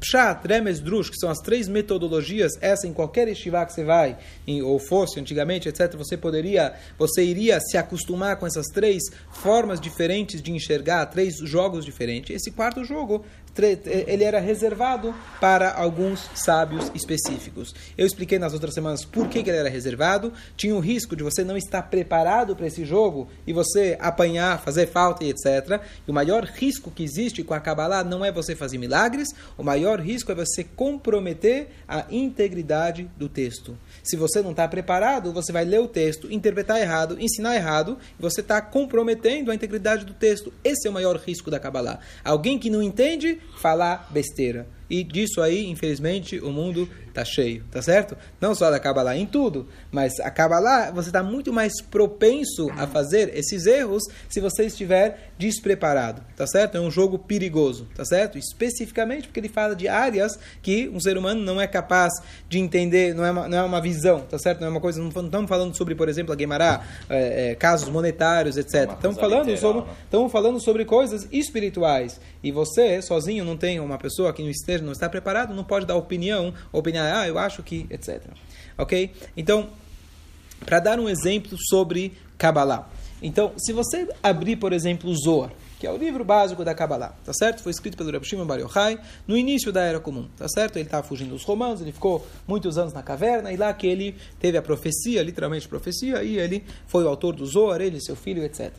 Pshat, 0.00 0.46
Remes, 0.46 0.80
Drush, 0.80 1.10
que 1.10 1.18
são 1.18 1.30
as 1.30 1.38
três 1.38 1.68
metodologias, 1.68 2.52
essa 2.60 2.86
em 2.86 2.92
qualquer 2.92 3.28
estivá 3.28 3.64
que 3.66 3.72
você 3.72 3.84
vai, 3.84 4.16
em, 4.46 4.62
ou 4.62 4.78
fosse 4.78 5.20
antigamente, 5.20 5.68
etc., 5.68 5.94
você 5.96 6.16
poderia, 6.16 6.74
você 6.98 7.24
iria 7.24 7.60
se 7.60 7.76
acostumar 7.76 8.36
com 8.36 8.46
essas 8.46 8.66
três 8.66 9.02
formas 9.30 9.80
diferentes 9.80 10.40
de 10.40 10.52
enxergar, 10.52 11.06
três 11.06 11.36
jogos 11.38 11.84
diferentes. 11.84 12.34
Esse 12.34 12.50
quarto 12.50 12.84
jogo 12.84 13.24
ele 13.62 14.24
era 14.24 14.40
reservado 14.40 15.14
para 15.40 15.72
alguns 15.72 16.28
sábios 16.34 16.90
específicos. 16.94 17.74
Eu 17.96 18.06
expliquei 18.06 18.38
nas 18.38 18.52
outras 18.52 18.74
semanas 18.74 19.04
por 19.04 19.28
que, 19.28 19.38
ele 19.38 19.50
era 19.50 19.68
reservado. 19.68 20.32
Tinha 20.56 20.74
o 20.74 20.80
risco 20.80 21.14
de 21.14 21.22
você 21.22 21.44
não 21.44 21.56
estar 21.56 21.82
preparado 21.82 22.56
para 22.56 22.66
esse 22.66 22.84
jogo 22.84 23.28
e 23.46 23.52
você 23.52 23.96
apanhar, 24.00 24.60
fazer 24.60 24.86
falta 24.86 25.24
e 25.24 25.30
etc. 25.30 25.80
E 26.06 26.10
o 26.10 26.14
maior 26.14 26.44
risco 26.44 26.90
que 26.90 27.04
existe 27.04 27.44
com 27.44 27.54
a 27.54 27.60
Kabbalah 27.60 28.02
não 28.02 28.24
é 28.24 28.32
você 28.32 28.56
fazer 28.56 28.78
milagres, 28.78 29.28
o 29.56 29.62
maior 29.62 30.00
risco 30.00 30.32
é 30.32 30.34
você 30.34 30.64
comprometer 30.64 31.68
a 31.86 32.06
integridade 32.10 33.08
do 33.16 33.28
texto. 33.28 33.76
Se 34.02 34.16
você 34.16 34.42
não 34.42 34.50
está 34.50 34.66
preparado, 34.66 35.32
você 35.32 35.52
vai 35.52 35.64
ler 35.64 35.80
o 35.80 35.88
texto, 35.88 36.32
interpretar 36.32 36.80
errado, 36.80 37.16
ensinar 37.20 37.54
errado, 37.54 37.98
e 38.18 38.22
você 38.22 38.40
está 38.40 38.60
comprometendo 38.60 39.50
a 39.50 39.54
integridade 39.54 40.04
do 40.04 40.14
texto. 40.14 40.52
Esse 40.62 40.86
é 40.86 40.90
o 40.90 40.94
maior 40.94 41.16
risco 41.16 41.50
da 41.50 41.60
Kabbalah. 41.60 42.00
Alguém 42.24 42.58
que 42.58 42.70
não 42.70 42.82
entende, 42.82 43.40
falar 43.56 44.08
besteira. 44.10 44.66
E 44.88 45.02
disso 45.02 45.40
aí, 45.40 45.66
infelizmente, 45.66 46.38
o 46.38 46.50
mundo 46.50 46.88
está 47.14 47.24
cheio, 47.24 47.64
tá 47.70 47.80
certo? 47.80 48.16
Não 48.40 48.54
só 48.54 48.70
da 48.70 48.80
Kabbalah, 48.80 49.16
em 49.16 49.24
tudo, 49.24 49.68
mas 49.90 50.18
a 50.20 50.30
Kabbalah, 50.30 50.90
você 50.90 51.08
está 51.08 51.22
muito 51.22 51.52
mais 51.52 51.80
propenso 51.80 52.68
a 52.76 52.86
fazer 52.86 53.36
esses 53.36 53.66
erros 53.66 54.02
se 54.28 54.40
você 54.40 54.64
estiver 54.64 55.32
despreparado, 55.38 56.22
tá 56.36 56.46
certo? 56.46 56.76
É 56.76 56.80
um 56.80 56.90
jogo 56.90 57.18
perigoso, 57.18 57.88
tá 57.94 58.04
certo? 58.04 58.36
Especificamente 58.36 59.28
porque 59.28 59.40
ele 59.40 59.48
fala 59.48 59.74
de 59.74 59.86
áreas 59.86 60.38
que 60.60 60.88
um 60.88 61.00
ser 61.00 61.16
humano 61.16 61.40
não 61.40 61.60
é 61.60 61.66
capaz 61.66 62.12
de 62.48 62.58
entender, 62.58 63.14
não 63.14 63.24
é 63.24 63.30
uma, 63.30 63.48
não 63.48 63.58
é 63.58 63.62
uma 63.62 63.80
visão, 63.80 64.20
tá 64.20 64.38
certo? 64.38 64.60
Não 64.60 64.68
é 64.68 64.70
uma 64.70 64.80
coisa, 64.80 65.00
não 65.00 65.08
estamos 65.08 65.48
falando 65.48 65.76
sobre, 65.76 65.94
por 65.94 66.08
exemplo, 66.08 66.32
a 66.32 66.36
Guemará, 66.36 66.82
é, 67.08 67.50
é, 67.50 67.54
casos 67.54 67.88
monetários, 67.88 68.56
etc. 68.56 68.92
Estamos 68.92 69.18
falando, 69.18 69.46
literal, 69.46 69.72
sobre, 69.72 69.90
né? 69.90 69.96
estamos 70.04 70.32
falando 70.32 70.60
sobre 70.60 70.84
coisas 70.84 71.28
espirituais. 71.30 72.20
E 72.42 72.50
você, 72.50 73.00
sozinho, 73.00 73.44
não 73.44 73.56
tem 73.56 73.80
uma 73.80 73.98
pessoa 73.98 74.32
que 74.32 74.42
não 74.42 74.50
esteja 74.50 74.84
não 74.84 74.92
está 74.92 75.08
preparado, 75.08 75.54
não 75.54 75.64
pode 75.64 75.86
dar 75.86 75.96
opinião, 75.96 76.52
opinião, 76.72 77.03
ah, 77.12 77.28
eu 77.28 77.38
acho 77.38 77.62
que, 77.62 77.86
etc. 77.90 78.22
Ok? 78.78 79.12
Então, 79.36 79.68
para 80.64 80.80
dar 80.80 80.98
um 80.98 81.08
exemplo 81.08 81.56
sobre 81.68 82.12
Kabbalah. 82.38 82.88
Então, 83.22 83.52
se 83.56 83.72
você 83.72 84.08
abrir, 84.22 84.56
por 84.56 84.72
exemplo, 84.72 85.10
o 85.10 85.16
Zohar, 85.16 85.50
que 85.78 85.86
é 85.86 85.90
o 85.90 85.96
livro 85.96 86.24
básico 86.24 86.64
da 86.64 86.74
Kabbalah, 86.74 87.14
tá 87.24 87.32
certo? 87.32 87.62
Foi 87.62 87.70
escrito 87.70 87.96
pelo 87.96 88.10
Rabi 88.10 88.26
Shimon 88.26 88.46
Bar 88.46 88.58
Yochai 88.58 88.98
no 89.26 89.36
início 89.36 89.72
da 89.72 89.82
Era 89.82 90.00
Comum, 90.00 90.28
tá 90.36 90.48
certo? 90.48 90.76
Ele 90.76 90.86
estava 90.86 91.06
fugindo 91.06 91.30
dos 91.30 91.44
romanos, 91.44 91.80
ele 91.80 91.92
ficou 91.92 92.26
muitos 92.46 92.78
anos 92.78 92.92
na 92.92 93.02
caverna 93.02 93.52
e 93.52 93.56
lá 93.56 93.72
que 93.72 93.86
ele 93.86 94.16
teve 94.38 94.56
a 94.56 94.62
profecia, 94.62 95.22
literalmente 95.22 95.68
profecia, 95.68 96.22
e 96.22 96.38
ele 96.38 96.64
foi 96.86 97.04
o 97.04 97.08
autor 97.08 97.34
do 97.34 97.44
Zohar, 97.44 97.80
ele, 97.80 98.00
seu 98.00 98.16
filho, 98.16 98.42
etc. 98.42 98.72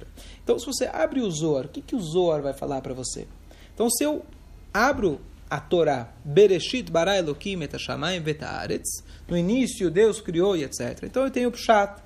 Então, 0.43 0.57
se 0.57 0.65
você 0.65 0.85
abre 0.85 1.21
o 1.21 1.29
Zohar, 1.29 1.65
o 1.65 1.69
que, 1.69 1.81
que 1.81 1.95
o 1.95 1.99
Zohar 1.99 2.41
vai 2.41 2.53
falar 2.53 2.81
para 2.81 2.93
você? 2.93 3.27
Então, 3.73 3.89
se 3.89 4.03
eu 4.03 4.23
abro 4.73 5.19
a 5.49 5.59
Torá, 5.59 6.13
Bereshit 6.23 6.91
bara 6.91 7.17
Elohim 7.17 7.61
et 7.63 7.73
hashamayim 7.73 8.23
no 9.27 9.37
início 9.37 9.91
Deus 9.91 10.19
criou 10.21 10.55
e 10.55 10.63
etc. 10.63 11.03
Então 11.03 11.23
eu 11.23 11.31
tenho 11.31 11.49
o 11.49 11.51
Pshat, 11.51 12.01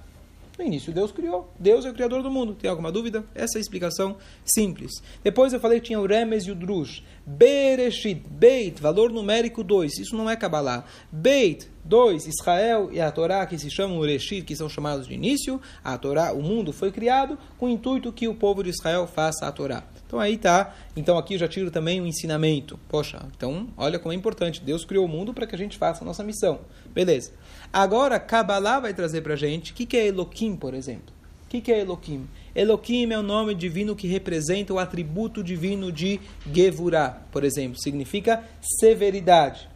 no 0.60 0.66
início 0.66 0.92
Deus 0.92 1.10
criou, 1.14 1.50
Deus 1.58 1.86
é 1.86 1.90
o 1.90 1.94
criador 1.94 2.22
do 2.22 2.30
mundo. 2.30 2.54
Tem 2.54 2.70
alguma 2.70 2.92
dúvida? 2.92 3.24
Essa 3.34 3.58
é 3.58 3.60
a 3.60 3.62
explicação 3.62 4.18
simples. 4.44 4.92
Depois 5.24 5.54
eu 5.54 5.60
falei 5.60 5.80
que 5.80 5.88
tinha 5.88 6.00
o 6.00 6.06
Remes 6.06 6.44
e 6.44 6.52
o 6.52 6.56
Drush. 6.56 7.02
Bereshit, 7.26 8.22
Beit, 8.30 8.82
valor 8.82 9.10
numérico 9.10 9.64
2, 9.64 10.00
isso 10.00 10.18
não 10.18 10.30
é 10.30 10.36
Kabbalah. 10.36 10.84
Beit, 11.10 11.70
2, 11.86 12.28
Israel 12.28 12.90
e 12.92 13.00
a 13.00 13.10
Torá, 13.10 13.46
que 13.46 13.58
se 13.58 13.72
chamam 13.72 14.00
Ureshit, 14.00 14.44
que 14.44 14.56
são 14.56 14.68
chamados 14.68 15.08
de 15.08 15.14
início. 15.14 15.62
A 15.82 15.98
Torá, 15.98 16.34
o 16.34 16.42
mundo 16.42 16.74
foi 16.74 16.92
criado 16.92 17.38
com 17.58 17.68
o 17.68 17.70
intuito 17.70 18.12
que 18.12 18.28
o 18.28 18.36
povo 18.36 18.62
de 18.62 18.72
Israel 18.72 19.08
faça 19.08 19.48
a 19.48 19.52
Torá. 19.54 19.86
Então 20.10 20.20
aí 20.20 20.38
tá. 20.38 20.76
Então 20.96 21.20
aqui 21.20 21.36
eu 21.36 21.38
já 21.38 21.48
tiro 21.48 21.70
também 21.70 22.02
um 22.02 22.08
ensinamento. 22.08 22.80
Poxa, 22.90 23.28
então 23.38 23.68
olha 23.78 24.00
como 24.00 24.12
é 24.12 24.16
importante. 24.16 24.60
Deus 24.60 24.84
criou 24.84 25.06
o 25.06 25.08
mundo 25.08 25.36
para 25.36 25.46
que 25.46 25.54
a 25.54 25.58
gente 25.58 25.78
faça 25.78 26.04
a 26.04 26.06
nossa 26.06 26.24
missão. 26.24 26.62
Beleza. 26.92 27.32
Agora, 27.72 28.20
Kabbalah 28.20 28.80
vai 28.80 28.92
trazer 28.92 29.22
para 29.22 29.36
gente 29.36 29.72
o 29.72 29.76
que, 29.76 29.86
que 29.86 29.96
é 29.96 30.08
Elohim, 30.08 30.56
por 30.56 30.74
exemplo. 30.74 31.14
O 31.46 31.50
que, 31.50 31.62
que 31.62 31.72
é 31.72 31.82
Elohim? 31.82 32.28
Elohim 32.56 33.14
é 33.14 33.20
o 33.20 33.24
nome 33.24 33.54
divino 33.54 33.96
que 33.96 34.08
representa 34.08 34.74
o 34.74 34.80
atributo 34.80 35.44
divino 35.44 35.92
de 35.92 36.20
Gevurah, 36.52 37.22
por 37.32 37.44
exemplo. 37.44 37.80
Significa 37.80 38.44
severidade. 38.80 39.70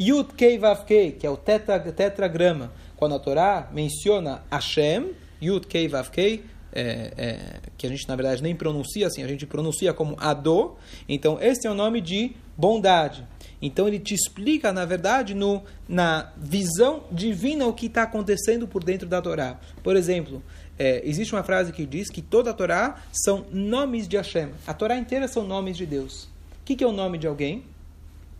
Yud 0.00 0.34
Kei 0.36 0.58
Vav 0.58 0.84
Kei, 0.84 1.12
que 1.12 1.24
é 1.24 1.30
o 1.30 1.36
tetra, 1.36 1.78
tetragrama. 1.78 2.72
Quando 2.96 3.14
a 3.14 3.20
Torá 3.20 3.70
menciona 3.72 4.42
Hashem, 4.50 5.12
Yud 5.40 5.68
Kei 5.68 5.86
Vav 5.86 6.10
Kei, 6.10 6.42
é, 6.76 7.12
é, 7.16 7.60
que 7.78 7.86
a 7.86 7.90
gente 7.90 8.06
na 8.06 8.14
verdade 8.14 8.42
nem 8.42 8.54
pronuncia 8.54 9.06
assim, 9.06 9.22
a 9.22 9.28
gente 9.28 9.46
pronuncia 9.46 9.94
como 9.94 10.14
Adô. 10.18 10.76
Então, 11.08 11.38
esse 11.40 11.66
é 11.66 11.70
o 11.70 11.74
nome 11.74 12.00
de 12.00 12.32
bondade. 12.56 13.26
Então, 13.60 13.88
ele 13.88 13.98
te 13.98 14.14
explica, 14.14 14.70
na 14.70 14.84
verdade, 14.84 15.34
no, 15.34 15.62
na 15.88 16.30
visão 16.36 17.04
divina 17.10 17.66
o 17.66 17.72
que 17.72 17.86
está 17.86 18.02
acontecendo 18.02 18.68
por 18.68 18.84
dentro 18.84 19.08
da 19.08 19.22
Torá. 19.22 19.58
Por 19.82 19.96
exemplo, 19.96 20.42
é, 20.78 21.00
existe 21.04 21.34
uma 21.34 21.42
frase 21.42 21.72
que 21.72 21.86
diz 21.86 22.10
que 22.10 22.20
toda 22.20 22.50
a 22.50 22.54
Torá 22.54 23.02
são 23.10 23.46
nomes 23.50 24.06
de 24.06 24.16
Hashem. 24.16 24.50
A 24.66 24.74
Torá 24.74 24.96
inteira 24.98 25.26
são 25.26 25.46
nomes 25.46 25.76
de 25.76 25.86
Deus. 25.86 26.24
O 26.24 26.64
que, 26.66 26.76
que 26.76 26.84
é 26.84 26.86
o 26.86 26.92
nome 26.92 27.16
de 27.16 27.26
alguém? 27.26 27.64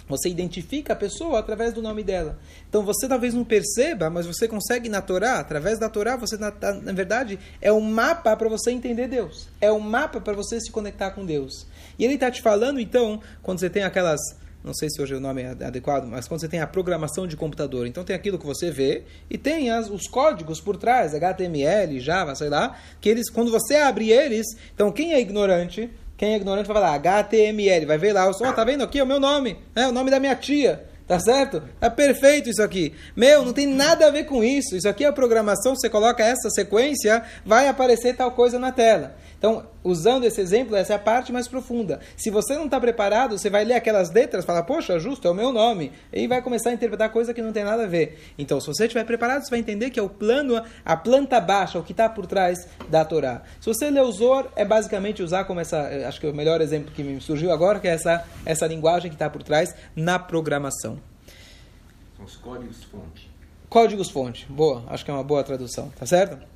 Você 0.08 0.28
identifica 0.28 0.92
a 0.92 0.96
pessoa 0.96 1.40
através 1.40 1.72
do 1.72 1.82
nome 1.82 2.04
dela. 2.04 2.38
Então 2.68 2.84
você 2.84 3.08
talvez 3.08 3.34
não 3.34 3.44
perceba, 3.44 4.08
mas 4.08 4.26
você 4.26 4.46
consegue 4.46 4.88
na 4.88 5.02
Torá, 5.02 5.40
através 5.40 5.78
da 5.78 5.88
Torá, 5.88 6.16
você 6.16 6.36
na, 6.36 6.52
na 6.82 6.92
verdade 6.92 7.38
é 7.60 7.72
um 7.72 7.80
mapa 7.80 8.36
para 8.36 8.48
você 8.48 8.70
entender 8.70 9.08
Deus. 9.08 9.48
É 9.60 9.70
um 9.72 9.80
mapa 9.80 10.20
para 10.20 10.34
você 10.34 10.60
se 10.60 10.70
conectar 10.70 11.10
com 11.10 11.26
Deus. 11.26 11.66
E 11.98 12.04
ele 12.04 12.14
está 12.14 12.30
te 12.30 12.40
falando, 12.40 12.78
então, 12.78 13.20
quando 13.42 13.58
você 13.58 13.68
tem 13.68 13.82
aquelas 13.82 14.20
não 14.66 14.74
sei 14.74 14.90
se 14.90 15.00
hoje 15.00 15.14
o 15.14 15.20
nome 15.20 15.42
é 15.42 15.50
adequado, 15.64 16.06
mas 16.08 16.26
quando 16.26 16.40
você 16.40 16.48
tem 16.48 16.58
a 16.58 16.66
programação 16.66 17.24
de 17.24 17.36
computador, 17.36 17.86
então 17.86 18.02
tem 18.02 18.16
aquilo 18.16 18.36
que 18.36 18.44
você 18.44 18.68
vê 18.68 19.04
e 19.30 19.38
tem 19.38 19.70
as, 19.70 19.88
os 19.88 20.08
códigos 20.08 20.60
por 20.60 20.76
trás, 20.76 21.14
HTML, 21.14 22.00
Java, 22.00 22.34
sei 22.34 22.48
lá, 22.48 22.76
que 23.00 23.08
eles, 23.08 23.30
quando 23.30 23.52
você 23.52 23.76
abre 23.76 24.10
eles, 24.10 24.44
então 24.74 24.90
quem 24.90 25.14
é 25.14 25.20
ignorante 25.20 25.88
quem 26.16 26.32
é 26.32 26.36
ignorante 26.36 26.66
vai 26.66 26.76
falar 26.76 26.94
HTML, 26.94 27.86
vai 27.86 27.98
ver 27.98 28.12
lá, 28.12 28.28
oh, 28.28 28.52
tá 28.52 28.64
vendo 28.64 28.82
aqui 28.82 28.98
é 28.98 29.02
o 29.02 29.06
meu 29.06 29.20
nome, 29.20 29.58
é 29.74 29.86
o 29.86 29.92
nome 29.92 30.10
da 30.10 30.18
minha 30.18 30.34
tia. 30.34 30.84
Tá 31.06 31.20
certo? 31.20 31.62
É 31.80 31.88
perfeito 31.88 32.50
isso 32.50 32.60
aqui. 32.60 32.92
Meu, 33.14 33.44
não 33.44 33.52
tem 33.52 33.64
nada 33.64 34.08
a 34.08 34.10
ver 34.10 34.24
com 34.24 34.42
isso. 34.42 34.74
Isso 34.74 34.88
aqui 34.88 35.04
é 35.04 35.06
a 35.06 35.12
programação, 35.12 35.76
você 35.76 35.88
coloca 35.88 36.24
essa 36.24 36.50
sequência, 36.50 37.22
vai 37.44 37.68
aparecer 37.68 38.16
tal 38.16 38.32
coisa 38.32 38.58
na 38.58 38.72
tela. 38.72 39.14
Então, 39.38 39.66
usando 39.84 40.24
esse 40.24 40.40
exemplo, 40.40 40.74
essa 40.74 40.94
é 40.94 40.96
a 40.96 40.98
parte 40.98 41.32
mais 41.32 41.46
profunda. 41.46 42.00
Se 42.16 42.30
você 42.30 42.54
não 42.54 42.64
está 42.64 42.80
preparado, 42.80 43.38
você 43.38 43.50
vai 43.50 43.64
ler 43.64 43.74
aquelas 43.74 44.10
letras, 44.10 44.44
fala, 44.44 44.62
poxa, 44.62 44.98
justo, 44.98 45.28
é 45.28 45.30
o 45.30 45.34
meu 45.34 45.52
nome, 45.52 45.92
e 46.12 46.26
vai 46.26 46.40
começar 46.40 46.70
a 46.70 46.72
interpretar 46.72 47.10
coisa 47.10 47.34
que 47.34 47.42
não 47.42 47.52
tem 47.52 47.64
nada 47.64 47.84
a 47.84 47.86
ver. 47.86 48.18
Então, 48.38 48.60
se 48.60 48.66
você 48.66 48.84
estiver 48.84 49.04
preparado, 49.04 49.42
você 49.42 49.50
vai 49.50 49.58
entender 49.58 49.90
que 49.90 50.00
é 50.00 50.02
o 50.02 50.08
plano, 50.08 50.62
a 50.84 50.96
planta 50.96 51.38
baixa, 51.40 51.78
o 51.78 51.82
que 51.82 51.92
está 51.92 52.08
por 52.08 52.26
trás 52.26 52.66
da 52.88 53.04
Torá. 53.04 53.42
Se 53.60 53.66
você 53.66 53.90
ler 53.90 54.02
o 54.02 54.10
Zor, 54.10 54.48
é 54.56 54.64
basicamente 54.64 55.22
usar 55.22 55.44
como 55.44 55.60
essa, 55.60 55.76
eh, 55.76 56.06
acho 56.06 56.20
que 56.20 56.26
é 56.26 56.30
o 56.30 56.34
melhor 56.34 56.60
exemplo 56.60 56.92
que 56.92 57.02
me 57.02 57.20
surgiu 57.20 57.52
agora, 57.52 57.78
que 57.78 57.88
é 57.88 57.92
essa, 57.92 58.24
essa 58.44 58.66
linguagem 58.66 59.10
que 59.10 59.14
está 59.14 59.28
por 59.28 59.42
trás 59.42 59.74
na 59.94 60.18
programação. 60.18 60.98
São 62.16 62.24
os 62.24 62.36
códigos-fonte. 62.36 63.30
Códigos-fonte, 63.68 64.46
boa, 64.48 64.84
acho 64.88 65.04
que 65.04 65.10
é 65.10 65.14
uma 65.14 65.24
boa 65.24 65.44
tradução, 65.44 65.90
tá 65.98 66.06
certo? 66.06 66.55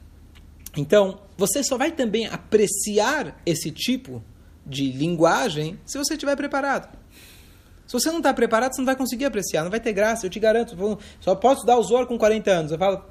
Então, 0.76 1.20
você 1.36 1.62
só 1.64 1.76
vai 1.76 1.90
também 1.90 2.26
apreciar 2.26 3.40
esse 3.44 3.70
tipo 3.70 4.22
de 4.64 4.92
linguagem 4.92 5.78
se 5.84 5.98
você 5.98 6.14
estiver 6.14 6.36
preparado. 6.36 6.96
Se 7.86 7.94
você 7.94 8.08
não 8.10 8.18
está 8.18 8.32
preparado, 8.32 8.72
você 8.72 8.80
não 8.80 8.86
vai 8.86 8.94
conseguir 8.94 9.24
apreciar, 9.24 9.64
não 9.64 9.70
vai 9.70 9.80
ter 9.80 9.92
graça, 9.92 10.24
eu 10.24 10.30
te 10.30 10.38
garanto. 10.38 10.76
Só 11.20 11.34
posso 11.34 11.66
dar 11.66 11.76
o 11.76 11.82
Zor 11.82 12.06
com 12.06 12.16
40 12.16 12.50
anos. 12.50 12.70
Eu 12.70 12.78
falo, 12.78 13.04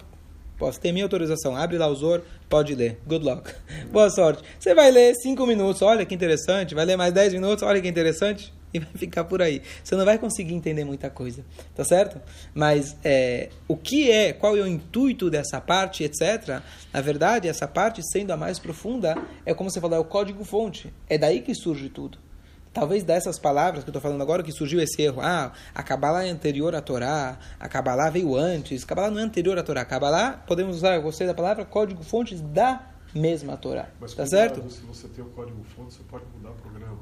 posso 0.58 0.80
ter 0.80 0.94
minha 0.94 1.04
autorização, 1.04 1.54
abre 1.54 1.78
lá 1.78 1.88
o 1.88 1.96
Zor, 1.96 2.22
pode 2.48 2.74
ler. 2.76 2.98
Good 3.06 3.26
luck. 3.26 3.54
Boa 3.92 4.10
sorte. 4.10 4.42
Você 4.58 4.74
vai 4.74 4.90
ler 4.90 5.16
5 5.16 5.46
minutos, 5.46 5.82
olha 5.82 6.06
que 6.06 6.16
interessante. 6.16 6.74
Vai 6.74 6.86
ler 6.86 6.96
mais 6.96 7.14
10 7.14 7.34
minutos, 7.34 7.62
olha 7.62 7.82
que 7.82 7.90
interessante. 7.90 8.54
E 8.74 8.80
vai 8.80 8.94
ficar 8.96 9.24
por 9.24 9.42
aí. 9.42 9.64
Você 9.84 9.96
não 9.96 10.06
vai 10.06 10.20
conseguir 10.20 10.54
entender 10.54 10.84
muita 10.84 11.10
coisa, 11.10 11.44
tá 11.76 11.84
certo? 11.84 12.22
Mas 12.54 12.96
é, 13.04 13.50
o 13.68 13.76
que 13.76 14.12
é, 14.12 14.32
qual 14.32 14.56
é 14.56 14.62
o 14.62 14.68
intuito 14.68 15.28
dessa 15.30 15.60
parte, 15.60 16.04
etc. 16.04 16.62
Na 16.94 17.02
verdade, 17.02 17.48
essa 17.48 17.68
parte, 17.68 18.02
sendo 18.12 18.32
a 18.32 18.38
mais 18.38 18.60
profunda, 18.60 19.18
é 19.44 19.54
como 19.56 19.72
você 19.72 19.82
falou, 19.82 19.98
é 19.98 20.00
o 20.00 20.06
código-fonte. 20.06 20.94
É 21.10 21.18
daí 21.18 21.42
que 21.42 21.56
surge 21.56 21.90
tudo. 21.90 22.20
Talvez 22.72 23.04
dessas 23.04 23.40
palavras 23.40 23.84
que 23.84 23.90
eu 23.90 23.92
estou 23.92 24.02
falando 24.02 24.22
agora 24.22 24.44
que 24.44 24.52
surgiu 24.52 24.80
esse 24.80 25.02
erro. 25.02 25.20
Ah, 25.22 25.52
a 25.74 25.82
Kabbalah 25.82 26.26
é 26.26 26.30
anterior 26.30 26.76
à 26.76 26.82
Torá, 26.82 27.40
a 27.60 27.68
Kabbalah 27.68 28.12
veio 28.12 28.36
antes. 28.36 28.86
Kabbalah 28.86 29.10
não 29.10 29.20
é 29.20 29.24
anterior 29.24 29.58
à 29.58 29.64
Torá. 29.64 29.84
Kabbalah, 29.84 30.44
podemos 30.46 30.78
usar, 30.78 30.96
eu 30.96 31.02
gostei 31.02 31.26
da 31.26 31.34
palavra, 31.34 31.66
código-fonte 31.66 32.36
da 32.36 32.88
mesma 33.14 33.58
Torá. 33.58 33.90
Mas 34.00 34.14
tá 34.14 34.26
certo? 34.28 34.70
Se 34.70 34.82
você 34.82 35.08
tem 35.08 35.24
o 35.24 35.30
código-fonte, 35.30 35.96
você 35.96 36.04
pode 36.04 36.26
mudar 36.36 36.52
o 36.52 36.54
programa. 36.54 37.00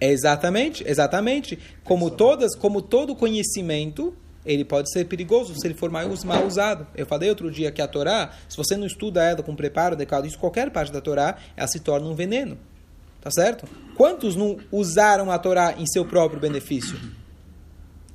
Exatamente, 0.00 0.84
exatamente. 0.86 1.58
Como 1.82 2.10
todas, 2.10 2.54
como 2.56 2.82
todo 2.82 3.16
conhecimento, 3.16 4.14
ele 4.44 4.64
pode 4.64 4.92
ser 4.92 5.06
perigoso 5.06 5.54
se 5.54 5.66
ele 5.66 5.74
for 5.74 5.90
mal, 5.90 6.08
usado. 6.08 6.86
Eu 6.94 7.06
falei 7.06 7.28
outro 7.28 7.50
dia 7.50 7.72
que 7.72 7.80
a 7.80 7.88
Torá, 7.88 8.32
se 8.48 8.56
você 8.56 8.76
não 8.76 8.86
estuda 8.86 9.24
ela 9.24 9.42
com 9.42 9.56
preparo 9.56 9.94
adequado, 9.94 10.26
isso 10.26 10.38
qualquer 10.38 10.70
parte 10.70 10.92
da 10.92 11.00
Torá, 11.00 11.36
ela 11.56 11.68
se 11.68 11.80
torna 11.80 12.06
um 12.08 12.14
veneno. 12.14 12.58
Tá 13.20 13.30
certo? 13.30 13.66
Quantos 13.96 14.36
não 14.36 14.58
usaram 14.70 15.30
a 15.30 15.38
Torá 15.38 15.74
em 15.78 15.86
seu 15.86 16.04
próprio 16.04 16.38
benefício? 16.38 16.98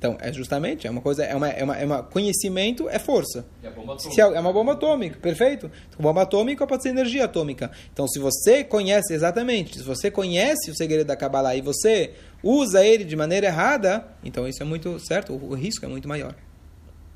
Então, 0.00 0.16
é 0.18 0.32
justamente, 0.32 0.86
é 0.86 0.90
uma 0.90 1.02
coisa, 1.02 1.22
é 1.22 1.36
uma, 1.36 1.48
é 1.50 1.62
uma, 1.62 1.76
é 1.76 1.84
uma 1.84 2.02
conhecimento 2.02 2.88
é 2.88 2.98
força. 2.98 3.44
Bomba 3.76 3.98
Se 3.98 4.18
é 4.18 4.24
é 4.24 4.40
uma 4.40 4.50
bomba 4.50 4.72
atômica, 4.72 5.18
perfeito? 5.20 5.70
Então, 5.90 6.00
bomba 6.00 6.22
atômica 6.22 6.66
pode 6.66 6.82
ser 6.82 6.88
energia 6.88 7.26
atômica. 7.26 7.70
Então, 7.92 8.08
se 8.08 8.18
você 8.18 8.64
conhece, 8.64 9.12
exatamente, 9.12 9.76
se 9.76 9.84
você 9.84 10.10
conhece 10.10 10.70
o 10.70 10.74
segredo 10.74 11.06
da 11.06 11.14
Kabbalah 11.14 11.54
e 11.54 11.60
você 11.60 12.14
usa 12.42 12.82
ele 12.82 13.04
de 13.04 13.14
maneira 13.14 13.48
errada, 13.48 14.06
então 14.24 14.48
isso 14.48 14.62
é 14.62 14.64
muito 14.64 14.98
certo, 14.98 15.34
o, 15.34 15.50
o 15.50 15.54
risco 15.54 15.84
é 15.84 15.88
muito 15.88 16.08
maior. 16.08 16.34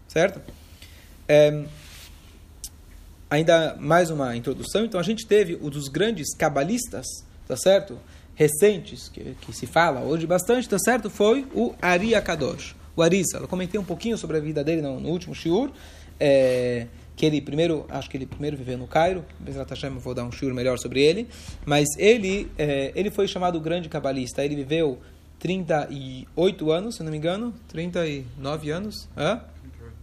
Certo? 0.07 0.43
É, 1.27 1.65
ainda 3.31 3.77
mais 3.81 4.11
uma 4.11 4.37
introdução. 4.37 4.85
Então, 4.85 5.01
a 5.01 5.05
gente 5.05 5.27
teve 5.27 5.57
um 5.57 5.71
dos 5.71 5.89
grandes 5.89 6.35
cabalistas, 6.37 7.07
tá 7.49 7.57
certo? 7.57 7.99
Recentes, 8.35 9.09
que, 9.09 9.37
que 9.41 9.53
se 9.53 9.67
fala 9.67 10.01
hoje 10.01 10.27
bastante, 10.27 10.69
tá 10.69 10.79
certo? 10.79 11.09
Foi 11.09 11.47
o 11.55 11.75
Ari 11.81 12.15
Akadosh, 12.15 12.75
o 12.97 13.03
Arisa. 13.03 13.39
Eu 13.39 13.49
comentei 13.49 13.79
um 13.79 13.85
pouquinho 13.85 14.19
sobre 14.19 14.37
a 14.37 14.41
vida 14.41 14.65
dele 14.65 14.83
no, 14.83 14.99
no 14.99 15.09
último 15.09 15.35
shiur. 15.35 15.71
É, 16.19 16.87
que 17.17 17.25
ele 17.25 17.41
primeiro, 17.41 17.87
acho 17.89 18.11
que 18.11 18.17
ele 18.17 18.27
primeiro 18.27 18.57
viveu 18.57 18.77
no 18.77 18.87
Cairo, 18.87 19.25
Bezrat 19.39 19.71
Hashem 19.71 19.95
eu 19.95 20.01
vou 20.01 20.15
dar 20.15 20.25
um 20.25 20.33
shiur 20.33 20.53
melhor 20.53 20.79
sobre 20.79 21.01
ele, 21.01 21.29
mas 21.65 21.89
ele, 21.97 22.51
é, 22.59 22.93
ele 22.95 23.11
foi 23.11 23.29
chamado 23.29 23.61
grande 23.61 23.89
cabalista, 23.89 24.45
ele 24.45 24.57
viveu 24.57 24.99
38 25.39 26.71
anos, 26.71 26.97
se 26.97 27.03
não 27.03 27.11
me 27.11 27.19
engano, 27.19 27.55
39 27.69 28.71
anos, 28.71 29.09
hã? 29.17 29.41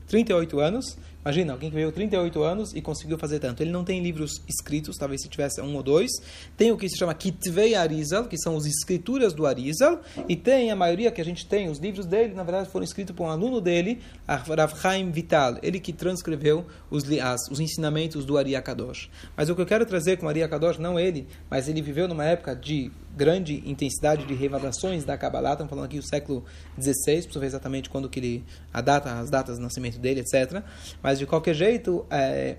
38 0.08 0.60
anos, 0.60 0.98
Imagina, 1.24 1.54
alguém 1.54 1.70
que 1.70 1.76
veio 1.76 1.92
38 1.92 2.44
anos 2.44 2.74
e 2.74 2.82
conseguiu 2.82 3.18
fazer 3.18 3.40
tanto. 3.40 3.62
Ele 3.62 3.72
não 3.72 3.84
tem 3.84 4.02
livros 4.02 4.42
escritos, 4.48 4.98
talvez 4.98 5.22
se 5.22 5.30
tivesse 5.30 5.62
um 5.62 5.76
ou 5.76 5.84
dois. 5.84 6.10
Tem 6.58 6.72
o 6.72 6.78
que 6.78 6.90
se 6.90 6.98
chama 6.98 7.14
Kitvei 7.14 7.76
Arizal, 7.76 8.26
que 8.26 8.38
são 8.38 8.58
as 8.58 8.66
escrituras 8.66 9.34
do 9.34 9.46
Arizal. 9.46 10.02
E 10.28 10.36
tem 10.36 10.72
a 10.72 10.76
maioria 10.76 11.12
que 11.12 11.22
a 11.22 11.26
gente 11.26 11.46
tem, 11.46 11.70
os 11.70 11.78
livros 11.78 12.08
dele, 12.08 12.34
na 12.34 12.44
verdade, 12.44 12.70
foram 12.70 12.84
escritos 12.84 13.16
por 13.16 13.26
um 13.26 13.30
aluno 13.30 13.62
dele, 13.62 14.00
Rav 14.28 14.76
Chaim 14.82 15.12
Vital. 15.12 15.58
Ele 15.62 15.80
que 15.80 15.94
transcreveu 15.94 16.66
os, 16.90 17.04
as, 17.20 17.42
os 17.52 17.60
ensinamentos 17.60 18.26
do 18.26 18.38
Ari 18.38 18.56
Akadosh. 18.56 19.10
Mas 19.38 19.50
o 19.50 19.56
que 19.56 19.62
eu 19.62 19.66
quero 19.66 19.86
trazer 19.86 20.18
com 20.18 20.28
Ari 20.28 20.42
Akadosh, 20.42 20.80
não 20.80 21.00
ele, 21.00 21.28
mas 21.50 21.68
ele 21.68 21.82
viveu 21.82 22.08
numa 22.08 22.26
época 22.26 22.56
de 22.56 22.92
grande 23.16 23.62
intensidade 23.66 24.26
de 24.26 24.34
revelações 24.34 25.04
da 25.04 25.18
Kabbalah. 25.18 25.52
Estamos 25.52 25.70
falando 25.70 25.86
aqui 25.86 25.98
do 25.98 26.08
século 26.08 26.44
XVI, 26.80 27.28
para 27.28 27.40
ver 27.40 27.46
exatamente 27.48 27.90
quando 27.90 28.10
que 28.10 28.20
ele, 28.20 28.46
a 28.74 28.82
data, 28.82 29.20
as 29.20 29.30
datas 29.30 29.58
do 29.58 29.64
nascimento 29.64 30.00
dele, 30.00 30.22
etc. 30.22 30.64
Mas 31.04 31.11
de 31.20 31.26
qualquer 31.26 31.54
jeito, 31.54 32.06
é, 32.10 32.58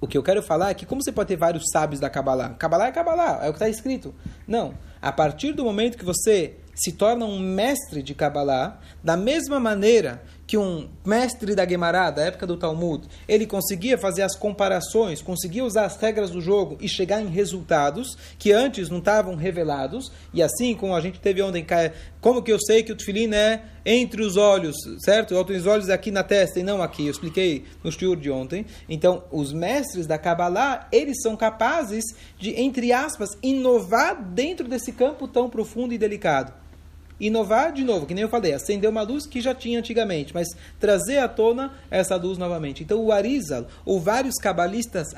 o 0.00 0.06
que 0.06 0.16
eu 0.16 0.22
quero 0.22 0.42
falar 0.42 0.70
é 0.70 0.74
que 0.74 0.86
como 0.86 1.02
você 1.02 1.10
pode 1.10 1.28
ter 1.28 1.36
vários 1.36 1.64
sábios 1.72 2.00
da 2.00 2.10
Kabbalah? 2.10 2.50
Kabbalah 2.50 2.86
é 2.86 2.92
Kabbalah, 2.92 3.40
é 3.42 3.48
o 3.48 3.52
que 3.52 3.56
está 3.56 3.68
escrito. 3.68 4.14
Não. 4.46 4.74
A 5.00 5.10
partir 5.10 5.52
do 5.52 5.64
momento 5.64 5.96
que 5.96 6.04
você 6.04 6.56
se 6.74 6.92
torna 6.92 7.24
um 7.24 7.38
mestre 7.38 8.02
de 8.02 8.14
Kabbalah, 8.14 8.78
da 9.02 9.16
mesma 9.16 9.58
maneira 9.58 10.22
que 10.46 10.56
um 10.56 10.88
mestre 11.04 11.54
da 11.54 11.66
Gemara, 11.66 12.10
da 12.10 12.22
época 12.22 12.46
do 12.46 12.56
Talmud, 12.56 13.06
ele 13.26 13.46
conseguia 13.46 13.98
fazer 13.98 14.22
as 14.22 14.36
comparações, 14.36 15.20
conseguia 15.20 15.64
usar 15.64 15.86
as 15.86 15.96
regras 15.96 16.30
do 16.30 16.40
jogo 16.40 16.76
e 16.80 16.88
chegar 16.88 17.20
em 17.20 17.28
resultados 17.28 18.16
que 18.38 18.52
antes 18.52 18.88
não 18.88 18.98
estavam 18.98 19.34
revelados, 19.34 20.12
e 20.32 20.42
assim 20.42 20.74
como 20.74 20.94
a 20.94 21.00
gente 21.00 21.18
teve 21.18 21.42
ontem, 21.42 21.66
como 22.20 22.42
que 22.42 22.52
eu 22.52 22.58
sei 22.60 22.82
que 22.82 22.92
o 22.92 22.96
tefilim 22.96 23.34
é 23.34 23.62
entre 23.84 24.22
os 24.22 24.36
olhos, 24.36 24.76
certo? 25.00 25.34
Entre 25.34 25.56
os 25.56 25.66
olhos 25.66 25.90
aqui 25.90 26.10
na 26.10 26.22
testa 26.22 26.60
e 26.60 26.62
não 26.62 26.82
aqui, 26.82 27.06
eu 27.06 27.10
expliquei 27.10 27.64
no 27.82 27.90
shiur 27.90 28.16
de 28.16 28.30
ontem. 28.30 28.66
Então, 28.88 29.24
os 29.30 29.52
mestres 29.52 30.06
da 30.06 30.18
Kabbalah, 30.18 30.88
eles 30.90 31.22
são 31.22 31.36
capazes 31.36 32.04
de, 32.38 32.60
entre 32.60 32.92
aspas, 32.92 33.30
inovar 33.42 34.22
dentro 34.22 34.68
desse 34.68 34.92
campo 34.92 35.26
tão 35.28 35.48
profundo 35.48 35.94
e 35.94 35.98
delicado 35.98 36.65
inovar 37.18 37.72
de 37.72 37.82
novo, 37.82 38.06
que 38.06 38.14
nem 38.14 38.22
eu 38.22 38.28
falei, 38.28 38.52
acender 38.52 38.88
uma 38.88 39.02
luz 39.02 39.26
que 39.26 39.40
já 39.40 39.54
tinha 39.54 39.78
antigamente, 39.78 40.34
mas 40.34 40.48
trazer 40.78 41.18
à 41.18 41.28
tona 41.28 41.72
essa 41.90 42.16
luz 42.16 42.38
novamente. 42.38 42.82
Então 42.82 43.02
o 43.02 43.12
Arizal, 43.12 43.66
ou 43.84 44.00
vários 44.00 44.34
cabalistas, 44.36 45.08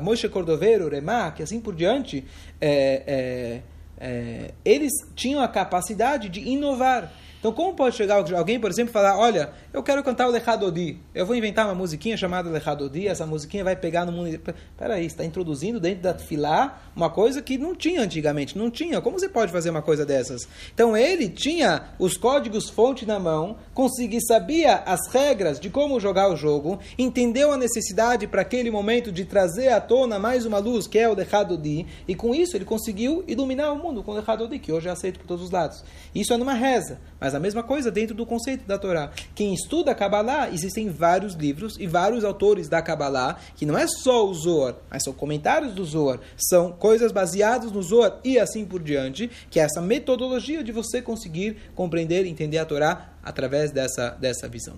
Moshe 0.00 0.28
Cordoveiro, 0.28 0.88
que 1.34 1.42
assim 1.42 1.60
por 1.60 1.74
diante, 1.74 2.24
é, 2.60 3.02
é, 3.06 3.62
é, 4.00 4.54
eles 4.64 4.92
tinham 5.14 5.42
a 5.42 5.48
capacidade 5.48 6.28
de 6.28 6.40
inovar. 6.40 7.12
Então, 7.40 7.52
como 7.52 7.74
pode 7.74 7.96
chegar 7.96 8.16
alguém, 8.16 8.60
por 8.60 8.70
exemplo, 8.70 8.90
e 8.90 8.92
falar: 8.92 9.18
Olha, 9.18 9.50
eu 9.72 9.82
quero 9.82 10.04
cantar 10.04 10.28
o 10.28 10.30
Lechadodi, 10.30 11.00
eu 11.14 11.24
vou 11.24 11.34
inventar 11.34 11.64
uma 11.64 11.74
musiquinha 11.74 12.14
chamada 12.14 12.50
Lechadodi, 12.50 13.08
essa 13.08 13.24
musiquinha 13.24 13.64
vai 13.64 13.74
pegar 13.74 14.04
no 14.04 14.12
mundo. 14.12 14.38
Peraí, 14.76 15.06
está 15.06 15.24
introduzindo 15.24 15.80
dentro 15.80 16.02
da 16.02 16.14
filá 16.14 16.82
uma 16.94 17.08
coisa 17.08 17.40
que 17.40 17.56
não 17.56 17.74
tinha 17.74 18.02
antigamente, 18.02 18.58
não 18.58 18.70
tinha. 18.70 19.00
Como 19.00 19.18
você 19.18 19.28
pode 19.28 19.50
fazer 19.50 19.70
uma 19.70 19.80
coisa 19.80 20.04
dessas? 20.04 20.46
Então, 20.74 20.94
ele 20.94 21.30
tinha 21.30 21.84
os 21.98 22.18
códigos-fonte 22.18 23.06
na 23.06 23.18
mão, 23.18 23.56
conseguia, 23.72 24.20
sabia 24.20 24.74
as 24.84 25.08
regras 25.10 25.58
de 25.58 25.70
como 25.70 25.98
jogar 25.98 26.30
o 26.30 26.36
jogo, 26.36 26.78
entendeu 26.98 27.52
a 27.52 27.56
necessidade 27.56 28.26
para 28.26 28.42
aquele 28.42 28.70
momento 28.70 29.10
de 29.10 29.24
trazer 29.24 29.68
à 29.68 29.80
tona 29.80 30.18
mais 30.18 30.44
uma 30.44 30.58
luz, 30.58 30.86
que 30.86 30.98
é 30.98 31.08
o 31.08 31.14
Lechadodi, 31.14 31.86
e 32.06 32.14
com 32.14 32.34
isso 32.34 32.54
ele 32.54 32.66
conseguiu 32.66 33.24
iluminar 33.26 33.72
o 33.72 33.78
mundo 33.78 34.02
com 34.02 34.12
o 34.12 34.14
Lechadodi, 34.14 34.58
que 34.58 34.70
hoje 34.70 34.88
é 34.88 34.90
aceito 34.90 35.18
por 35.18 35.26
todos 35.26 35.44
os 35.44 35.50
lados. 35.50 35.82
Isso 36.14 36.34
é 36.34 36.36
numa 36.36 36.52
reza. 36.52 37.00
Mas 37.20 37.29
a 37.34 37.40
mesma 37.40 37.62
coisa 37.62 37.90
dentro 37.90 38.14
do 38.14 38.26
conceito 38.26 38.66
da 38.66 38.78
Torá. 38.78 39.10
Quem 39.34 39.54
estuda 39.54 39.92
a 39.92 39.94
Kabbalah, 39.94 40.50
existem 40.50 40.88
vários 40.88 41.34
livros 41.34 41.76
e 41.78 41.86
vários 41.86 42.24
autores 42.24 42.68
da 42.68 42.82
Kabbalah, 42.82 43.38
que 43.56 43.66
não 43.66 43.76
é 43.76 43.86
só 43.86 44.26
o 44.28 44.34
Zohar, 44.34 44.76
mas 44.90 45.02
são 45.02 45.12
comentários 45.12 45.74
do 45.74 45.84
Zohar, 45.84 46.20
são 46.36 46.72
coisas 46.72 47.12
baseadas 47.12 47.72
no 47.72 47.82
Zohar 47.82 48.18
e 48.24 48.38
assim 48.38 48.64
por 48.64 48.82
diante, 48.82 49.30
que 49.50 49.60
é 49.60 49.64
essa 49.64 49.80
metodologia 49.80 50.62
de 50.62 50.72
você 50.72 51.00
conseguir 51.02 51.56
compreender 51.74 52.26
e 52.26 52.28
entender 52.28 52.58
a 52.58 52.64
Torá 52.64 53.12
através 53.22 53.70
dessa, 53.70 54.10
dessa 54.10 54.48
visão. 54.48 54.76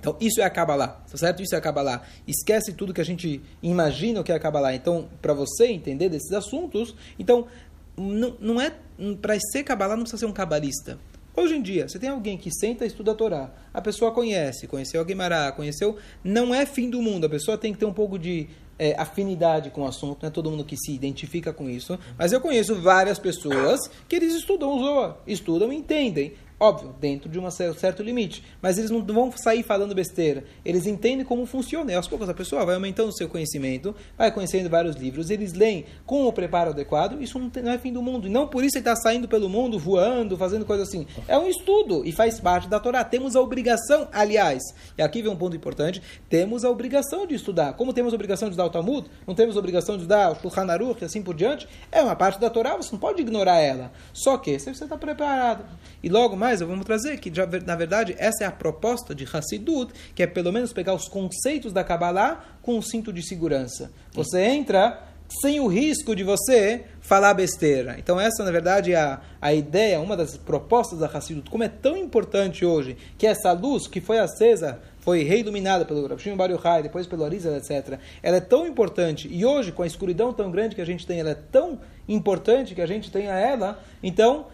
Então, 0.00 0.16
isso 0.20 0.40
é 0.40 0.44
a 0.44 0.50
Kabbalah, 0.50 1.02
tá 1.10 1.16
certo? 1.16 1.42
Isso 1.42 1.54
é 1.54 1.58
a 1.58 1.60
Kabbalah. 1.60 2.02
Esquece 2.26 2.72
tudo 2.72 2.94
que 2.94 3.00
a 3.00 3.04
gente 3.04 3.42
imagina 3.60 4.20
o 4.20 4.24
que 4.24 4.30
é 4.30 4.34
a 4.36 4.38
Kabbalah. 4.38 4.72
Então, 4.72 5.08
para 5.20 5.34
você 5.34 5.66
entender 5.66 6.08
desses 6.08 6.30
assuntos, 6.32 6.94
então, 7.18 7.48
não, 7.96 8.36
não 8.40 8.60
é 8.60 8.72
para 9.20 9.38
ser 9.52 9.64
Kabbalah 9.64 9.96
não 9.96 10.02
precisa 10.02 10.20
ser 10.20 10.26
um 10.26 10.32
cabalista. 10.32 10.98
Hoje 11.38 11.54
em 11.54 11.62
dia, 11.62 11.88
você 11.88 12.00
tem 12.00 12.08
alguém 12.08 12.36
que 12.36 12.50
senta 12.50 12.82
e 12.82 12.88
estuda 12.88 13.12
a 13.12 13.14
Torá, 13.14 13.52
a 13.72 13.80
pessoa 13.80 14.10
conhece, 14.10 14.66
conheceu 14.66 15.00
a 15.00 15.04
Guimará, 15.04 15.52
conheceu, 15.52 15.96
não 16.24 16.52
é 16.52 16.66
fim 16.66 16.90
do 16.90 17.00
mundo, 17.00 17.26
a 17.26 17.28
pessoa 17.28 17.56
tem 17.56 17.72
que 17.72 17.78
ter 17.78 17.84
um 17.84 17.92
pouco 17.92 18.18
de 18.18 18.48
é, 18.76 18.96
afinidade 18.98 19.70
com 19.70 19.82
o 19.82 19.86
assunto, 19.86 20.18
não 20.20 20.28
é 20.28 20.32
todo 20.32 20.50
mundo 20.50 20.64
que 20.64 20.76
se 20.76 20.92
identifica 20.92 21.52
com 21.52 21.70
isso, 21.70 21.96
mas 22.18 22.32
eu 22.32 22.40
conheço 22.40 22.74
várias 22.82 23.20
pessoas 23.20 23.78
que 24.08 24.16
eles 24.16 24.34
estudam 24.34 24.76
o 24.76 24.80
Zohar, 24.80 25.16
estudam 25.28 25.72
e 25.72 25.76
entendem. 25.76 26.32
Óbvio, 26.60 26.92
dentro 27.00 27.28
de 27.28 27.38
um 27.38 27.48
certo 27.50 28.02
limite. 28.02 28.42
Mas 28.60 28.78
eles 28.78 28.90
não 28.90 29.04
vão 29.04 29.30
sair 29.36 29.62
falando 29.62 29.94
besteira. 29.94 30.42
Eles 30.64 30.86
entendem 30.86 31.24
como 31.24 31.46
funciona. 31.46 31.92
E 31.92 31.94
aos 31.94 32.08
poucos 32.08 32.28
a 32.28 32.34
pessoa 32.34 32.64
vai 32.64 32.74
aumentando 32.74 33.10
o 33.10 33.12
seu 33.12 33.28
conhecimento, 33.28 33.94
vai 34.16 34.32
conhecendo 34.32 34.68
vários 34.68 34.96
livros, 34.96 35.30
eles 35.30 35.52
leem 35.52 35.84
com 36.04 36.26
o 36.26 36.32
preparo 36.32 36.70
adequado. 36.70 37.22
Isso 37.22 37.38
não, 37.38 37.48
tem, 37.48 37.62
não 37.62 37.70
é 37.70 37.78
fim 37.78 37.92
do 37.92 38.02
mundo. 38.02 38.26
E 38.26 38.30
não 38.30 38.48
por 38.48 38.64
isso 38.64 38.76
ele 38.76 38.80
está 38.80 38.96
saindo 38.96 39.28
pelo 39.28 39.48
mundo, 39.48 39.78
voando, 39.78 40.36
fazendo 40.36 40.64
coisas 40.64 40.88
assim. 40.88 41.06
É 41.28 41.38
um 41.38 41.46
estudo 41.46 42.04
e 42.04 42.10
faz 42.10 42.40
parte 42.40 42.68
da 42.68 42.80
Torá. 42.80 43.04
Temos 43.04 43.36
a 43.36 43.40
obrigação, 43.40 44.08
aliás, 44.12 44.62
e 44.96 45.02
aqui 45.02 45.22
vem 45.22 45.30
um 45.30 45.36
ponto 45.36 45.54
importante, 45.54 46.02
temos 46.28 46.64
a 46.64 46.70
obrigação 46.70 47.24
de 47.24 47.36
estudar. 47.36 47.74
Como 47.74 47.92
temos 47.92 48.12
a 48.12 48.16
obrigação 48.16 48.48
de 48.48 48.54
estudar 48.54 48.66
o 48.66 48.70
Talmud, 48.70 49.08
não 49.26 49.34
temos 49.34 49.56
a 49.56 49.58
obrigação 49.60 49.96
de 49.96 50.02
estudar 50.02 50.32
o 50.32 50.34
Shulchan 50.40 50.70
Aruch 50.70 51.02
e 51.02 51.04
assim 51.04 51.22
por 51.22 51.34
diante, 51.34 51.68
é 51.92 52.02
uma 52.02 52.16
parte 52.16 52.40
da 52.40 52.50
Torá, 52.50 52.76
você 52.76 52.90
não 52.90 52.98
pode 52.98 53.20
ignorar 53.20 53.58
ela. 53.58 53.92
Só 54.12 54.36
que, 54.36 54.58
você 54.58 54.70
está 54.70 54.96
preparado. 54.96 55.64
E 56.02 56.08
logo 56.08 56.36
mais, 56.36 56.47
mais, 56.48 56.60
eu 56.62 56.66
vou 56.66 56.78
trazer 56.82 57.18
que, 57.18 57.30
na 57.66 57.76
verdade, 57.76 58.14
essa 58.18 58.44
é 58.44 58.46
a 58.46 58.50
proposta 58.50 59.14
de 59.14 59.28
Hassidut, 59.30 59.92
que 60.14 60.22
é 60.22 60.26
pelo 60.26 60.50
menos 60.50 60.72
pegar 60.72 60.94
os 60.94 61.06
conceitos 61.06 61.72
da 61.72 61.84
Kabbalah 61.84 62.42
com 62.62 62.78
um 62.78 62.82
cinto 62.82 63.12
de 63.12 63.22
segurança. 63.22 63.90
Você 64.12 64.40
entra 64.40 65.02
sem 65.42 65.60
o 65.60 65.66
risco 65.66 66.16
de 66.16 66.24
você 66.24 66.84
falar 67.02 67.34
besteira. 67.34 67.96
Então 67.98 68.18
essa, 68.18 68.42
na 68.42 68.50
verdade, 68.50 68.94
é 68.94 68.96
a, 68.96 69.20
a 69.42 69.52
ideia, 69.52 70.00
uma 70.00 70.16
das 70.16 70.38
propostas 70.38 71.00
da 71.00 71.06
Hassidut, 71.06 71.50
como 71.50 71.64
é 71.64 71.68
tão 71.68 71.98
importante 71.98 72.64
hoje, 72.64 72.96
que 73.18 73.26
essa 73.26 73.52
luz 73.52 73.86
que 73.86 74.00
foi 74.00 74.18
acesa, 74.18 74.80
foi 75.00 75.24
reiluminada 75.24 75.84
pelo 75.84 76.06
Rav 76.06 76.18
Shimon 76.18 76.36
Bar 76.36 76.50
Yochai, 76.50 76.82
depois 76.82 77.06
pelo 77.06 77.24
Arizal, 77.26 77.56
etc. 77.56 77.98
Ela 78.22 78.38
é 78.38 78.40
tão 78.40 78.66
importante, 78.66 79.28
e 79.30 79.44
hoje, 79.44 79.70
com 79.70 79.82
a 79.82 79.86
escuridão 79.86 80.32
tão 80.32 80.50
grande 80.50 80.74
que 80.74 80.80
a 80.80 80.86
gente 80.86 81.06
tem, 81.06 81.20
ela 81.20 81.30
é 81.30 81.38
tão 81.52 81.78
importante 82.08 82.74
que 82.74 82.80
a 82.80 82.86
gente 82.86 83.10
tenha 83.10 83.32
ela, 83.32 83.82
então 84.02 84.46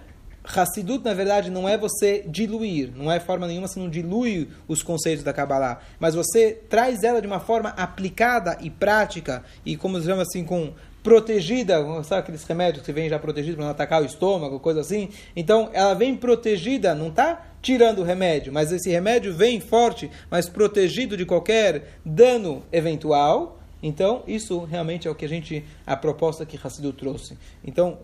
Hassidut, 0.44 1.02
na 1.02 1.14
verdade, 1.14 1.50
não 1.50 1.66
é 1.66 1.78
você 1.78 2.22
diluir, 2.26 2.92
não 2.94 3.10
é 3.10 3.18
forma 3.18 3.46
nenhuma 3.46 3.66
você 3.66 3.80
não 3.80 3.88
dilui 3.88 4.48
os 4.68 4.82
conceitos 4.82 5.24
da 5.24 5.32
Kabbalah, 5.32 5.80
mas 5.98 6.14
você 6.14 6.52
traz 6.68 7.02
ela 7.02 7.20
de 7.20 7.26
uma 7.26 7.40
forma 7.40 7.70
aplicada 7.70 8.58
e 8.60 8.68
prática, 8.68 9.42
e 9.64 9.74
como 9.74 9.98
se 9.98 10.06
chama 10.06 10.22
assim, 10.22 10.44
com 10.44 10.74
protegida, 11.02 11.78
sabe 12.02 12.20
aqueles 12.20 12.44
remédios 12.44 12.84
que 12.84 12.92
vêm 12.92 13.08
já 13.08 13.18
protegidos 13.18 13.56
para 13.56 13.64
não 13.64 13.70
atacar 13.70 14.02
o 14.02 14.06
estômago, 14.06 14.58
coisa 14.58 14.80
assim? 14.80 15.10
Então, 15.36 15.70
ela 15.72 15.94
vem 15.94 16.16
protegida, 16.16 16.94
não 16.94 17.08
está 17.08 17.42
tirando 17.60 18.00
o 18.00 18.04
remédio, 18.04 18.52
mas 18.52 18.72
esse 18.72 18.90
remédio 18.90 19.34
vem 19.34 19.60
forte, 19.60 20.10
mas 20.30 20.48
protegido 20.48 21.16
de 21.16 21.26
qualquer 21.26 21.98
dano 22.04 22.62
eventual. 22.72 23.58
Então, 23.82 24.22
isso 24.26 24.64
realmente 24.64 25.06
é 25.06 25.10
o 25.10 25.14
que 25.14 25.26
a 25.26 25.28
gente, 25.28 25.62
a 25.86 25.94
proposta 25.94 26.46
que 26.46 26.58
Hassidut 26.62 26.96
trouxe. 26.96 27.36
Então, 27.62 27.98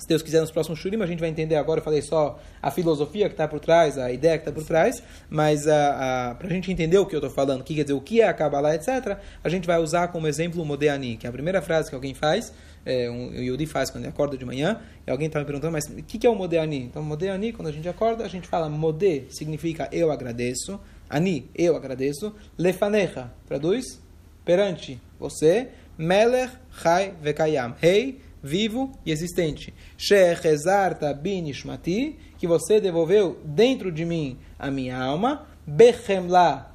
se 0.00 0.08
Deus 0.08 0.22
quiser, 0.22 0.40
nos 0.40 0.50
próximos 0.50 0.78
shurim, 0.78 1.00
a 1.02 1.06
gente 1.06 1.20
vai 1.20 1.28
entender 1.28 1.56
agora, 1.56 1.80
eu 1.80 1.84
falei 1.84 2.00
só 2.00 2.40
a 2.62 2.70
filosofia 2.70 3.28
que 3.28 3.34
está 3.34 3.46
por 3.46 3.60
trás, 3.60 3.98
a 3.98 4.10
ideia 4.10 4.38
que 4.38 4.48
está 4.48 4.50
por 4.50 4.66
trás, 4.66 5.02
mas 5.28 5.64
para 5.64 6.38
a 6.40 6.48
gente 6.48 6.72
entender 6.72 6.96
o 6.98 7.04
que 7.04 7.14
eu 7.14 7.18
estou 7.18 7.30
falando, 7.30 7.62
que 7.62 7.74
quer 7.74 7.82
dizer, 7.82 7.92
o 7.92 8.00
que 8.00 8.22
é 8.22 8.26
a 8.26 8.32
Kabbalah, 8.32 8.74
etc., 8.74 9.18
a 9.44 9.48
gente 9.50 9.66
vai 9.66 9.78
usar 9.78 10.08
como 10.08 10.26
exemplo 10.26 10.62
o 10.62 10.64
Modeani, 10.64 11.18
que 11.18 11.26
é 11.26 11.28
a 11.28 11.32
primeira 11.32 11.60
frase 11.60 11.90
que 11.90 11.94
alguém 11.94 12.14
faz, 12.14 12.50
é, 12.86 13.10
um, 13.10 13.28
o 13.28 13.42
Yudi 13.42 13.66
faz 13.66 13.90
quando 13.90 14.04
ele 14.04 14.10
acorda 14.10 14.38
de 14.38 14.44
manhã, 14.44 14.80
e 15.06 15.10
alguém 15.10 15.26
está 15.26 15.38
me 15.38 15.44
perguntando, 15.44 15.72
mas 15.72 15.84
o 15.84 16.02
que, 16.02 16.18
que 16.18 16.26
é 16.26 16.30
o 16.30 16.34
Modeani? 16.34 16.84
Então, 16.84 17.02
Modeani, 17.02 17.52
quando 17.52 17.68
a 17.68 17.72
gente 17.72 17.86
acorda, 17.86 18.24
a 18.24 18.28
gente 18.28 18.48
fala 18.48 18.70
Mode, 18.70 19.26
significa 19.28 19.86
eu 19.92 20.10
agradeço, 20.10 20.80
Ani, 21.10 21.50
eu 21.54 21.76
agradeço, 21.76 22.34
Lefanecha, 22.56 23.30
traduz, 23.46 24.00
perante 24.46 24.98
você, 25.18 25.68
Melech, 25.98 26.52
Chai, 26.82 27.12
Vekayam, 27.20 27.74
Rei, 27.78 28.00
hey, 28.00 28.20
vivo 28.42 28.92
e 29.04 29.10
existente. 29.10 29.72
Shechezarta 29.96 31.12
binishmati, 31.14 32.18
que 32.38 32.46
você 32.46 32.80
devolveu 32.80 33.40
dentro 33.44 33.92
de 33.92 34.04
mim 34.04 34.38
a 34.58 34.70
minha 34.70 34.98
alma. 34.98 35.46
Bechemla, 35.66 36.74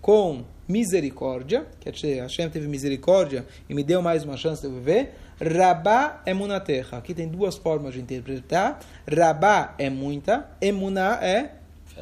com 0.00 0.44
misericórdia, 0.68 1.66
que 1.80 1.90
Hashem 2.20 2.50
teve 2.50 2.68
misericórdia 2.68 3.46
e 3.68 3.74
me 3.74 3.82
deu 3.82 4.02
mais 4.02 4.24
uma 4.24 4.36
chance 4.36 4.62
de 4.62 4.72
viver. 4.72 5.14
Rabá 5.40 6.22
emunaterra. 6.24 6.98
Aqui 6.98 7.12
tem 7.12 7.28
duas 7.28 7.56
formas 7.56 7.94
de 7.94 8.00
interpretar. 8.00 8.80
Rabá 9.06 9.74
é 9.78 9.90
muita, 9.90 10.48
emuná 10.60 11.18
é 11.22 11.52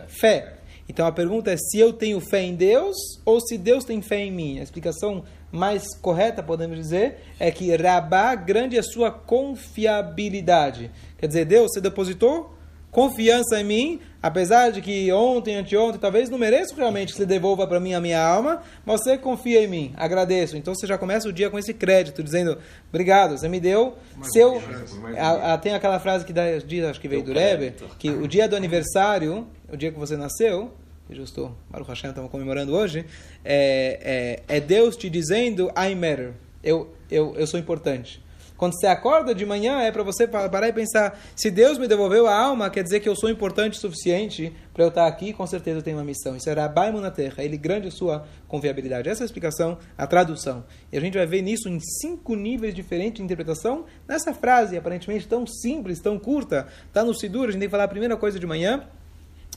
fé. 0.06 0.58
Então 0.88 1.06
a 1.06 1.12
pergunta 1.12 1.50
é 1.50 1.56
se 1.56 1.78
eu 1.78 1.92
tenho 1.92 2.20
fé 2.20 2.42
em 2.42 2.54
Deus 2.54 2.96
ou 3.24 3.40
se 3.40 3.56
Deus 3.56 3.84
tem 3.84 4.02
fé 4.02 4.20
em 4.20 4.30
mim. 4.30 4.60
A 4.60 4.62
explicação 4.62 5.24
mais 5.50 5.96
correta, 5.96 6.42
podemos 6.42 6.76
dizer, 6.76 7.18
é 7.38 7.50
que 7.50 7.74
Rabá, 7.74 8.34
grande 8.34 8.76
é 8.76 8.82
sua 8.82 9.10
confiabilidade. 9.10 10.90
Quer 11.16 11.28
dizer, 11.28 11.44
Deus, 11.44 11.72
você 11.72 11.80
depositou 11.80 12.54
confiança 12.94 13.60
em 13.60 13.64
mim, 13.64 14.00
apesar 14.22 14.70
de 14.70 14.80
que 14.80 15.12
ontem, 15.12 15.56
anteontem, 15.56 16.00
talvez 16.00 16.30
não 16.30 16.38
mereço 16.38 16.76
realmente 16.76 17.12
que 17.12 17.18
você 17.18 17.26
devolva 17.26 17.66
para 17.66 17.80
mim 17.80 17.92
a 17.92 18.00
minha 18.00 18.24
alma, 18.24 18.62
mas 18.86 19.02
você 19.02 19.18
confia 19.18 19.64
em 19.64 19.66
mim, 19.66 19.92
agradeço. 19.96 20.56
Então 20.56 20.72
você 20.72 20.86
já 20.86 20.96
começa 20.96 21.28
o 21.28 21.32
dia 21.32 21.50
com 21.50 21.58
esse 21.58 21.74
crédito, 21.74 22.22
dizendo, 22.22 22.56
obrigado, 22.88 23.36
você 23.36 23.48
me 23.48 23.58
deu. 23.58 23.96
seu, 24.32 24.62
a, 25.18 25.54
a, 25.54 25.58
tem 25.58 25.74
aquela 25.74 25.98
frase 25.98 26.24
que 26.24 26.32
dá, 26.32 26.56
diz, 26.64 26.84
acho 26.84 27.00
que 27.00 27.08
veio 27.08 27.24
do 27.24 27.32
Rebbe, 27.32 27.74
que 27.98 28.10
o 28.10 28.28
dia 28.28 28.48
do 28.48 28.54
aniversário, 28.54 29.44
o 29.72 29.76
dia 29.76 29.90
que 29.90 29.98
você 29.98 30.16
nasceu, 30.16 30.72
justo 31.10 31.54
Baruch 31.70 31.88
Hashem 31.88 32.10
estamos 32.10 32.30
comemorando 32.30 32.74
hoje, 32.74 33.04
é, 33.44 34.42
é, 34.48 34.56
é, 34.56 34.60
Deus 34.60 34.96
te 34.96 35.10
dizendo, 35.10 35.70
I 35.70 35.94
matter, 35.94 36.32
eu, 36.62 36.94
eu, 37.10 37.34
eu 37.36 37.46
sou 37.46 37.58
importante. 37.58 38.24
Quando 38.56 38.78
você 38.78 38.86
acorda 38.86 39.34
de 39.34 39.44
manhã, 39.44 39.80
é 39.80 39.90
para 39.90 40.04
você 40.04 40.28
parar 40.28 40.68
e 40.68 40.72
pensar: 40.72 41.20
se 41.34 41.50
Deus 41.50 41.76
me 41.76 41.88
devolveu 41.88 42.28
a 42.28 42.38
alma, 42.38 42.70
quer 42.70 42.84
dizer 42.84 43.00
que 43.00 43.08
eu 43.08 43.16
sou 43.16 43.28
importante 43.28 43.76
o 43.76 43.80
suficiente 43.80 44.52
para 44.72 44.84
eu 44.84 44.88
estar 44.88 45.08
aqui, 45.08 45.32
com 45.32 45.44
certeza 45.44 45.80
eu 45.80 45.82
tenho 45.82 45.96
uma 45.96 46.04
missão. 46.04 46.36
Isso 46.36 46.48
é 46.48 46.52
Rabai 46.52 46.92
na 46.92 47.10
terra, 47.10 47.42
ele 47.42 47.56
grande 47.56 47.88
a 47.88 47.90
sua 47.90 48.26
confiabilidade. 48.46 49.08
Essa 49.08 49.22
é 49.22 49.24
a 49.24 49.26
explicação, 49.26 49.76
a 49.98 50.06
tradução. 50.06 50.64
E 50.92 50.96
a 50.96 51.00
gente 51.00 51.18
vai 51.18 51.26
ver 51.26 51.42
nisso 51.42 51.68
em 51.68 51.80
cinco 51.80 52.36
níveis 52.36 52.72
diferentes 52.72 53.16
de 53.16 53.24
interpretação, 53.24 53.86
nessa 54.06 54.32
frase 54.32 54.76
aparentemente 54.76 55.26
tão 55.26 55.44
simples, 55.46 55.98
tão 55.98 56.16
curta. 56.16 56.68
Está 56.86 57.02
no 57.02 57.12
Sidur, 57.12 57.48
a 57.48 57.50
gente 57.50 57.58
tem 57.58 57.68
que 57.68 57.72
falar 57.72 57.84
a 57.84 57.88
primeira 57.88 58.16
coisa 58.16 58.38
de 58.38 58.46
manhã 58.46 58.86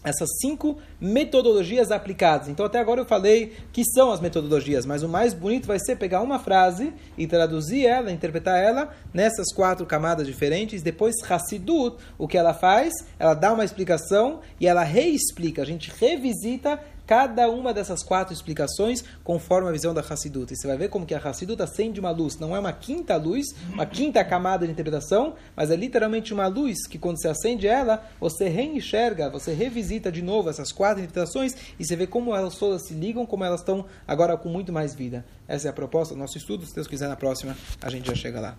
essas 0.08 0.30
cinco 0.42 0.78
metodologias 1.00 1.92
aplicadas. 1.92 2.48
Então, 2.48 2.66
até 2.66 2.80
agora 2.80 3.02
eu 3.02 3.06
falei 3.06 3.54
que 3.72 3.84
são 3.84 4.12
as 4.12 4.20
metodologias, 4.20 4.86
mas 4.86 5.04
o 5.04 5.10
mais 5.10 5.34
bonito 5.34 5.68
vai 5.68 5.80
ser 5.80 5.98
pegar 5.98 6.22
uma 6.22 6.40
frase 6.40 6.94
e 7.18 7.28
traduzir 7.28 7.86
ela, 7.86 8.12
interpretar 8.12 8.58
ela 8.58 8.90
nessas 9.14 9.54
quatro 9.54 9.86
camadas 9.86 10.26
diferentes. 10.26 10.82
Depois, 10.82 11.16
Hassidut, 11.28 11.98
o 12.18 12.28
que 12.28 12.38
ela 12.38 12.54
faz? 12.54 12.94
Ela 13.20 13.34
dá 13.34 13.54
uma 13.54 13.66
explicação 13.66 14.40
e 14.60 14.68
ela 14.68 14.84
reexplica. 14.84 15.62
A 15.62 15.66
gente 15.66 15.92
revisita 16.00 16.80
cada 17.08 17.50
uma 17.50 17.74
dessas 17.74 18.04
quatro 18.04 18.34
explicações 18.34 19.04
conforme 19.24 19.70
a 19.70 19.72
visão 19.72 19.94
da 19.94 20.02
Hassidut. 20.02 20.54
E 20.54 20.58
você 20.58 20.68
vai 20.68 20.78
ver 20.78 20.90
como 20.90 21.06
que 21.06 21.16
a 21.16 21.18
Hassidut 21.18 21.62
acende 21.62 22.02
uma 22.02 22.12
luz. 22.12 22.38
Não 22.38 22.54
é 22.54 22.60
uma 22.60 22.74
quinta 22.74 23.16
luz, 23.16 23.46
uma 23.72 23.86
quinta 23.86 24.24
camada 24.26 24.66
de 24.66 24.74
interpretação, 24.74 25.34
mas 25.56 25.72
é 25.72 25.76
literalmente 25.78 26.34
uma 26.34 26.48
luz 26.48 26.86
que 26.86 26.98
quando 26.98 27.20
você 27.20 27.30
acende 27.30 27.66
ela, 27.66 28.06
você 28.20 28.50
reenxerga, 28.50 29.30
você 29.30 29.54
revisita 29.54 30.12
de 30.12 30.22
novo 30.22 30.50
essas 30.50 30.74
quatro 30.74 31.02
interpretações 31.02 31.56
e 31.80 31.86
você 31.86 31.96
vê 31.96 32.06
como 32.06 32.36
elas 32.36 32.58
todas 32.58 32.86
se 32.86 32.94
ligam, 32.94 33.26
como 33.26 33.46
elas 33.46 33.62
estão 33.62 33.86
agora 34.06 34.36
com 34.36 34.50
muito 34.50 34.74
mais 34.74 34.94
vida. 34.94 35.26
Essa 35.48 35.68
é 35.68 35.70
a 35.70 35.74
proposta 35.74 36.14
do 36.14 36.20
nosso 36.20 36.38
estudo. 36.38 36.66
Se 36.66 36.76
Deus 36.76 36.88
quiser, 36.88 37.08
na 37.08 37.16
próxima 37.16 37.56
a 37.82 37.90
gente 37.90 38.08
já 38.08 38.16
chega 38.16 38.42
lá. 38.42 38.58